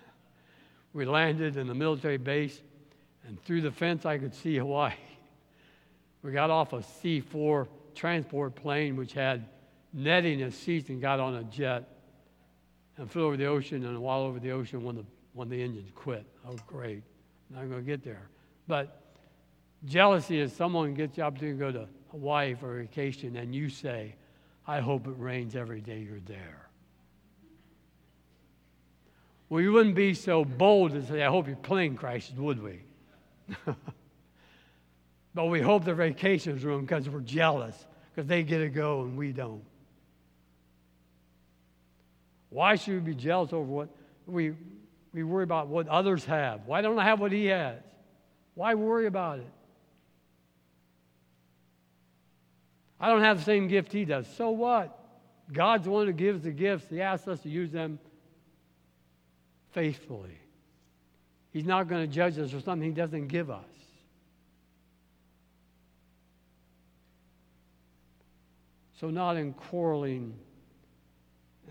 we 0.94 1.06
landed 1.06 1.58
in 1.58 1.66
the 1.66 1.74
military 1.74 2.18
base, 2.18 2.62
and 3.26 3.42
through 3.44 3.62
the 3.62 3.72
fence, 3.72 4.06
I 4.06 4.20
could 4.20 4.36
see 4.36 4.58
Hawaii. 4.58 4.94
We 6.22 6.32
got 6.32 6.50
off 6.50 6.74
a 6.74 6.84
C 6.84 7.20
4 7.20 7.68
transport 7.96 8.56
plane, 8.56 8.96
which 8.96 9.14
had 9.14 9.46
netting 9.94 10.42
as 10.42 10.56
seats, 10.56 10.90
and 10.90 11.02
got 11.02 11.20
on 11.20 11.36
a 11.36 11.44
jet 11.44 11.88
and 12.98 13.10
flew 13.10 13.26
over 13.26 13.38
the 13.38 13.46
ocean. 13.46 13.86
And 13.86 14.00
while 14.02 14.22
over 14.22 14.40
the 14.40 14.52
ocean, 14.52 14.84
when 14.84 14.96
the, 14.96 15.06
when 15.34 15.50
the 15.50 15.62
engines 15.62 15.92
quit, 15.96 16.26
oh, 16.48 16.56
great. 16.68 17.04
I'm 17.58 17.70
going 17.70 17.82
to 17.82 17.86
get 17.88 18.04
there. 18.04 18.30
But 18.68 19.02
jealousy 19.86 20.40
is 20.40 20.54
someone 20.54 20.94
gets 20.94 21.16
the 21.16 21.24
opportunity 21.24 21.58
to 21.58 21.66
go 21.66 21.72
to 21.72 21.88
Hawaii 22.12 22.54
for 22.54 22.80
a 22.80 22.82
vacation 22.82 23.36
and 23.38 23.56
you 23.56 23.70
say, 23.70 24.16
I 24.68 24.80
hope 24.80 25.08
it 25.08 25.16
rains 25.18 25.56
every 25.56 25.82
day 25.82 26.00
you're 26.00 26.20
there. 26.26 26.70
Well, 29.48 29.62
you 29.62 29.72
wouldn't 29.72 29.96
be 29.96 30.14
so 30.14 30.46
bold 30.46 30.92
to 30.92 31.04
say, 31.04 31.24
I 31.24 31.30
hope 31.30 31.48
your 31.48 31.56
plane 31.56 31.96
crashes, 31.96 32.36
would 32.36 32.62
we? 32.62 32.82
but 35.34 35.46
we 35.46 35.62
hope 35.62 35.86
their 35.86 35.96
vacation's 35.96 36.64
ruined 36.64 36.88
because 36.88 37.08
we're 37.10 37.22
jealous, 37.22 37.76
because 38.14 38.28
they 38.28 38.44
get 38.44 38.60
to 38.60 38.70
go 38.70 39.02
and 39.02 39.18
we 39.18 39.32
don't. 39.32 39.64
Why 42.50 42.76
should 42.76 42.96
we 42.96 43.00
be 43.12 43.16
jealous 43.16 43.54
over 43.54 43.64
what 43.64 43.90
we, 44.26 44.54
we 45.14 45.24
worry 45.24 45.44
about 45.44 45.68
what 45.68 45.88
others 45.88 46.26
have? 46.26 46.66
Why 46.66 46.82
don't 46.82 46.98
I 46.98 47.04
have 47.04 47.20
what 47.20 47.32
he 47.32 47.46
has? 47.46 47.80
Why 48.56 48.74
worry 48.74 49.06
about 49.06 49.40
it? 49.40 49.52
I 53.00 53.08
don't 53.08 53.22
have 53.22 53.38
the 53.38 53.44
same 53.44 53.68
gift 53.68 53.94
he 53.94 54.04
does. 54.04 54.28
So 54.36 54.50
what? 54.50 54.96
God's 55.52 55.86
the 55.86 55.92
one 55.92 56.08
who 56.08 56.14
gives 56.14 56.44
the 56.44 56.52
gifts. 56.52 56.90
He 56.90 57.02
asks 57.02 57.28
us 57.28 57.40
to 57.42 57.50
use 57.50 57.72
them 57.72 58.00
faithfully. 59.72 60.38
He's 61.52 61.66
not 61.66 61.88
going 61.88 62.08
to 62.08 62.14
judge 62.14 62.38
us 62.38 62.52
for 62.52 62.60
something 62.60 62.88
he 62.88 62.94
doesn't 62.94 63.28
give 63.28 63.50
us. 63.50 63.64
So, 69.00 69.10
not 69.10 69.38
in 69.38 69.54
quarreling 69.54 70.34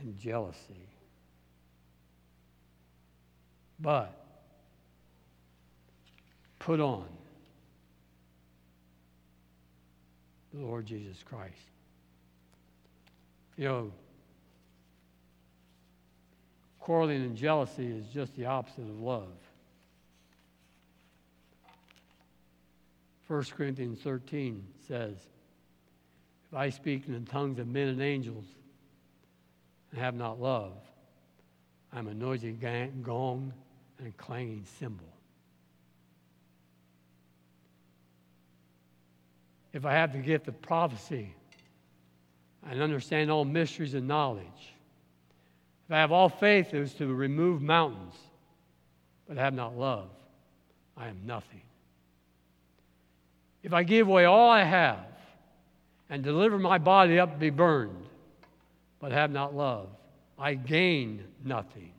and 0.01 0.19
jealousy, 0.19 0.89
but 3.79 4.15
put 6.59 6.81
on 6.81 7.05
the 10.55 10.61
Lord 10.61 10.87
Jesus 10.87 11.23
Christ. 11.23 11.53
You 13.59 13.65
know, 13.65 13.93
quarreling 16.81 17.23
and 17.23 17.37
jealousy 17.37 17.87
is 17.87 18.07
just 18.07 18.35
the 18.37 18.47
opposite 18.47 18.89
of 18.89 19.01
love. 19.01 19.29
1 23.27 23.45
Corinthians 23.55 24.01
13 24.01 24.65
says, 24.87 25.17
If 26.51 26.57
I 26.57 26.71
speak 26.71 27.07
in 27.07 27.13
the 27.13 27.31
tongues 27.31 27.59
of 27.59 27.69
men 27.69 27.89
and 27.89 28.01
angels 28.01 28.45
and 29.93 30.01
have 30.01 30.15
not 30.15 30.41
love, 30.41 30.73
I'm 31.93 32.09
a 32.09 32.15
noisy 32.15 32.53
gong 32.53 33.53
and 33.99 34.17
clanging 34.17 34.65
cymbal. 34.79 35.09
if 39.73 39.85
I 39.85 39.93
have 39.93 40.13
the 40.13 40.19
gift 40.19 40.49
of 40.49 40.61
prophecy 40.61 41.35
and 42.69 42.81
understand 42.83 43.31
all 43.31 43.45
mysteries 43.45 43.95
and 43.95 44.09
knowledge, 44.09 44.75
if 45.87 45.93
I 45.93 45.99
have 45.99 46.13
all 46.13 46.29
faith 46.29 46.75
as 46.75 46.95
to 46.95 47.07
remove 47.07 47.63
mountains, 47.63 48.15
but 49.27 49.37
have 49.37 49.55
not 49.55 49.77
love, 49.77 50.11
I 50.97 51.09
am 51.09 51.21
nothing. 51.25 51.63
If 53.63 53.73
I 53.73 53.83
give 53.83 54.09
away 54.09 54.25
all 54.25 54.51
I 54.51 54.65
have 54.65 55.05
and 56.11 56.23
deliver 56.23 56.59
my 56.59 56.79
body 56.79 57.19
up 57.19 57.33
to 57.33 57.39
be 57.39 57.51
burned, 57.51 58.07
but 59.01 59.13
have 59.13 59.31
not 59.31 59.55
love, 59.55 59.89
I 60.39 60.55
gain 60.55 61.25
nothing. 61.45 61.93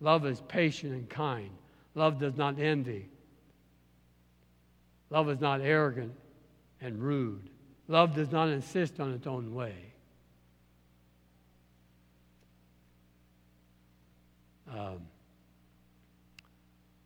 Love 0.00 0.26
is 0.26 0.40
patient 0.48 0.92
and 0.92 1.08
kind. 1.08 1.50
Love 1.94 2.18
does 2.18 2.36
not 2.36 2.58
envy 2.58 3.10
Love 5.10 5.28
is 5.28 5.40
not 5.40 5.60
arrogant 5.60 6.12
and 6.80 7.02
rude. 7.02 7.50
Love 7.88 8.14
does 8.14 8.30
not 8.30 8.48
insist 8.48 9.00
on 9.00 9.12
its 9.12 9.26
own 9.26 9.52
way. 9.52 9.74
Um, 14.72 15.00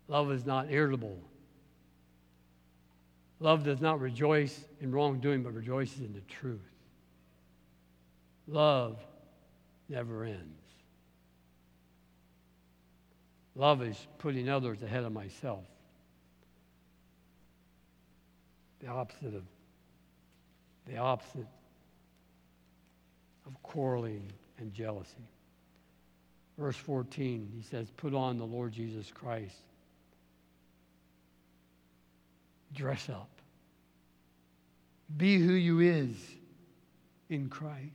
love 0.06 0.30
is 0.30 0.44
not 0.44 0.70
irritable. 0.70 1.18
Love 3.44 3.62
does 3.62 3.82
not 3.82 4.00
rejoice 4.00 4.64
in 4.80 4.90
wrongdoing, 4.90 5.42
but 5.42 5.52
rejoices 5.52 6.00
in 6.00 6.14
the 6.14 6.22
truth. 6.22 6.72
Love 8.48 8.98
never 9.86 10.24
ends. 10.24 10.62
Love 13.54 13.82
is 13.82 14.06
putting 14.16 14.48
others 14.48 14.82
ahead 14.82 15.04
of 15.04 15.12
myself 15.12 15.66
the 18.80 18.86
opposite 18.86 19.34
of 19.34 19.42
the 20.86 20.96
opposite 20.96 21.46
of 23.46 23.62
quarreling 23.62 24.32
and 24.58 24.72
jealousy. 24.72 25.28
Verse 26.56 26.76
14, 26.76 27.52
he 27.54 27.62
says, 27.62 27.90
Put 27.90 28.14
on 28.14 28.38
the 28.38 28.46
Lord 28.46 28.72
Jesus 28.72 29.10
Christ. 29.10 29.56
Dress 32.72 33.10
up. 33.10 33.33
Be 35.16 35.38
who 35.38 35.52
you 35.52 35.80
is 35.80 36.16
in 37.28 37.48
Christ. 37.48 37.90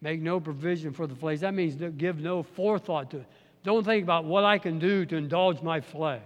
Make 0.00 0.20
no 0.20 0.38
provision 0.40 0.92
for 0.92 1.06
the 1.06 1.14
flesh. 1.14 1.40
That 1.40 1.54
means 1.54 1.74
give 1.96 2.20
no 2.20 2.42
forethought 2.42 3.10
to 3.10 3.18
it. 3.18 3.26
Don't 3.64 3.84
think 3.84 4.04
about 4.04 4.24
what 4.24 4.44
I 4.44 4.58
can 4.58 4.78
do 4.78 5.04
to 5.06 5.16
indulge 5.16 5.60
my 5.60 5.80
flesh. 5.80 6.22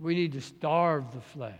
We 0.00 0.14
need 0.14 0.32
to 0.32 0.40
starve 0.40 1.12
the 1.12 1.20
flesh. 1.20 1.54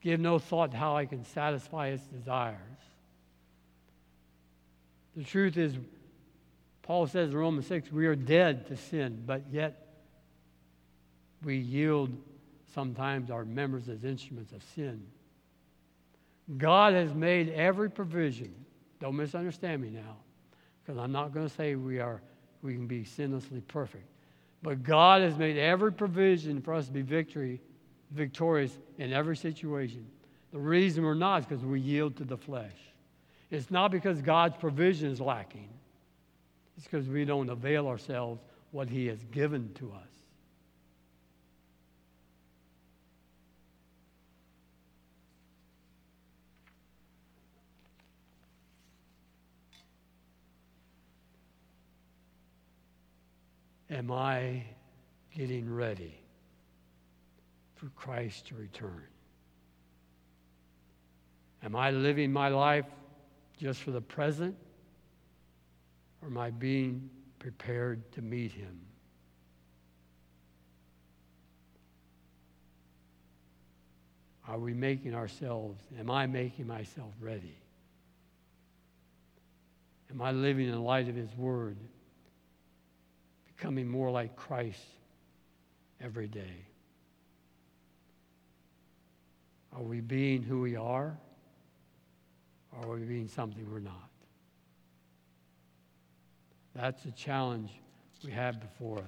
Give 0.00 0.20
no 0.20 0.38
thought 0.38 0.70
to 0.70 0.76
how 0.76 0.96
I 0.96 1.04
can 1.04 1.24
satisfy 1.24 1.88
its 1.88 2.04
desires. 2.04 2.56
The 5.16 5.24
truth 5.24 5.56
is, 5.56 5.76
Paul 6.82 7.08
says 7.08 7.30
in 7.30 7.36
Romans 7.36 7.66
6, 7.66 7.90
we 7.92 8.06
are 8.06 8.14
dead 8.14 8.68
to 8.68 8.76
sin, 8.76 9.24
but 9.26 9.42
yet 9.50 9.87
we 11.42 11.56
yield 11.56 12.10
sometimes 12.74 13.30
our 13.30 13.44
members 13.44 13.88
as 13.88 14.04
instruments 14.04 14.52
of 14.52 14.62
sin. 14.74 15.02
God 16.56 16.94
has 16.94 17.12
made 17.14 17.50
every 17.50 17.90
provision. 17.90 18.54
Don't 19.00 19.16
misunderstand 19.16 19.82
me 19.82 19.90
now, 19.90 20.16
because 20.82 20.98
I'm 20.98 21.12
not 21.12 21.32
going 21.32 21.48
to 21.48 21.54
say 21.54 21.74
we 21.74 22.00
are 22.00 22.20
we 22.62 22.74
can 22.74 22.86
be 22.86 23.04
sinlessly 23.04 23.66
perfect. 23.68 24.04
But 24.62 24.82
God 24.82 25.22
has 25.22 25.36
made 25.36 25.56
every 25.56 25.92
provision 25.92 26.60
for 26.60 26.74
us 26.74 26.86
to 26.86 26.92
be 26.92 27.02
victory, 27.02 27.60
victorious 28.10 28.76
in 28.98 29.12
every 29.12 29.36
situation. 29.36 30.04
The 30.52 30.58
reason 30.58 31.04
we're 31.04 31.14
not 31.14 31.40
is 31.40 31.46
because 31.46 31.64
we 31.64 31.80
yield 31.80 32.16
to 32.16 32.24
the 32.24 32.36
flesh. 32.36 32.74
It's 33.50 33.70
not 33.70 33.90
because 33.90 34.20
God's 34.20 34.56
provision 34.56 35.10
is 35.10 35.20
lacking. 35.20 35.68
It's 36.76 36.86
because 36.86 37.08
we 37.08 37.24
don't 37.24 37.48
avail 37.48 37.86
ourselves 37.86 38.40
what 38.72 38.88
He 38.88 39.06
has 39.06 39.22
given 39.30 39.72
to 39.74 39.92
us. 39.92 40.17
Am 53.90 54.10
I 54.10 54.64
getting 55.34 55.72
ready 55.72 56.20
for 57.74 57.86
Christ 57.96 58.48
to 58.48 58.54
return? 58.54 59.06
Am 61.62 61.74
I 61.74 61.90
living 61.90 62.32
my 62.32 62.48
life 62.48 62.84
just 63.58 63.82
for 63.82 63.90
the 63.90 64.00
present? 64.00 64.54
Or 66.20 66.28
am 66.28 66.36
I 66.36 66.50
being 66.50 67.08
prepared 67.38 68.10
to 68.12 68.22
meet 68.22 68.52
him? 68.52 68.80
Are 74.46 74.58
we 74.58 74.72
making 74.72 75.14
ourselves, 75.14 75.82
am 75.98 76.10
I 76.10 76.26
making 76.26 76.66
myself 76.66 77.12
ready? 77.20 77.58
Am 80.10 80.22
I 80.22 80.32
living 80.32 80.66
in 80.66 80.72
the 80.72 80.80
light 80.80 81.08
of 81.08 81.14
his 81.14 81.34
word? 81.36 81.76
Becoming 83.58 83.88
more 83.88 84.10
like 84.10 84.36
Christ 84.36 84.84
every 86.00 86.28
day? 86.28 86.64
Are 89.76 89.82
we 89.82 90.00
being 90.00 90.42
who 90.42 90.60
we 90.60 90.76
are? 90.76 91.18
Or 92.72 92.84
are 92.84 92.96
we 92.96 93.02
being 93.02 93.28
something 93.28 93.66
we're 93.70 93.80
not? 93.80 94.08
That's 96.74 97.02
the 97.02 97.10
challenge 97.10 97.70
we 98.24 98.30
have 98.30 98.60
before 98.60 98.98
us. 98.98 99.04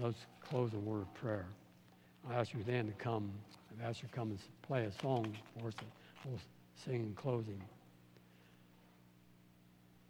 Let's 0.00 0.26
close 0.40 0.72
a 0.74 0.78
word 0.78 1.02
of 1.02 1.14
prayer. 1.14 1.46
I 2.30 2.34
ask 2.34 2.54
you 2.54 2.62
then 2.64 2.86
to 2.86 2.92
come. 2.92 3.30
I've 3.72 3.88
asked 3.88 4.02
you 4.02 4.08
to 4.08 4.14
come 4.14 4.30
and 4.30 4.38
play 4.62 4.84
a 4.84 4.92
song 5.02 5.34
for 5.58 5.68
us 5.68 5.74
we'll 6.24 6.38
sing 6.84 6.96
in 6.96 7.14
closing. 7.14 7.60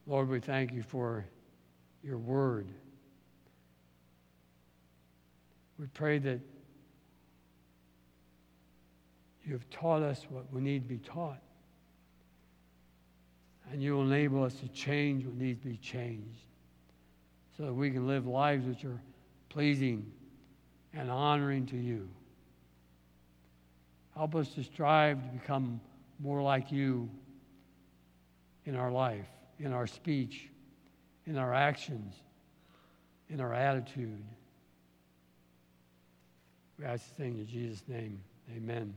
Lord, 0.06 0.28
we 0.28 0.40
thank 0.40 0.72
you 0.72 0.82
for 0.82 1.24
your 2.02 2.18
word. 2.18 2.68
We 5.78 5.86
pray 5.86 6.18
that 6.18 6.40
you 9.44 9.52
have 9.52 9.68
taught 9.70 10.02
us 10.02 10.26
what 10.28 10.52
we 10.52 10.60
need 10.60 10.82
to 10.82 10.88
be 10.88 10.98
taught. 10.98 11.40
And 13.72 13.82
you 13.82 13.94
will 13.94 14.10
enable 14.10 14.44
us 14.44 14.54
to 14.54 14.68
change 14.68 15.24
what 15.24 15.36
needs 15.36 15.60
to 15.62 15.68
be 15.68 15.76
changed 15.76 16.40
so 17.56 17.64
that 17.64 17.74
we 17.74 17.90
can 17.90 18.06
live 18.06 18.26
lives 18.26 18.66
which 18.66 18.84
are 18.84 19.00
pleasing 19.48 20.10
and 20.94 21.10
honoring 21.10 21.66
to 21.66 21.76
you. 21.76 22.08
Help 24.16 24.34
us 24.34 24.48
to 24.50 24.64
strive 24.64 25.22
to 25.22 25.38
become 25.38 25.80
more 26.18 26.42
like 26.42 26.72
you 26.72 27.08
in 28.64 28.74
our 28.74 28.90
life, 28.90 29.26
in 29.58 29.72
our 29.72 29.86
speech, 29.86 30.48
in 31.28 31.36
our 31.36 31.52
actions, 31.52 32.14
in 33.28 33.40
our 33.40 33.52
attitude. 33.52 34.24
We 36.78 36.86
ask 36.86 37.04
this 37.04 37.12
thing 37.16 37.38
in 37.38 37.46
Jesus' 37.46 37.82
name. 37.86 38.18
Amen. 38.56 38.94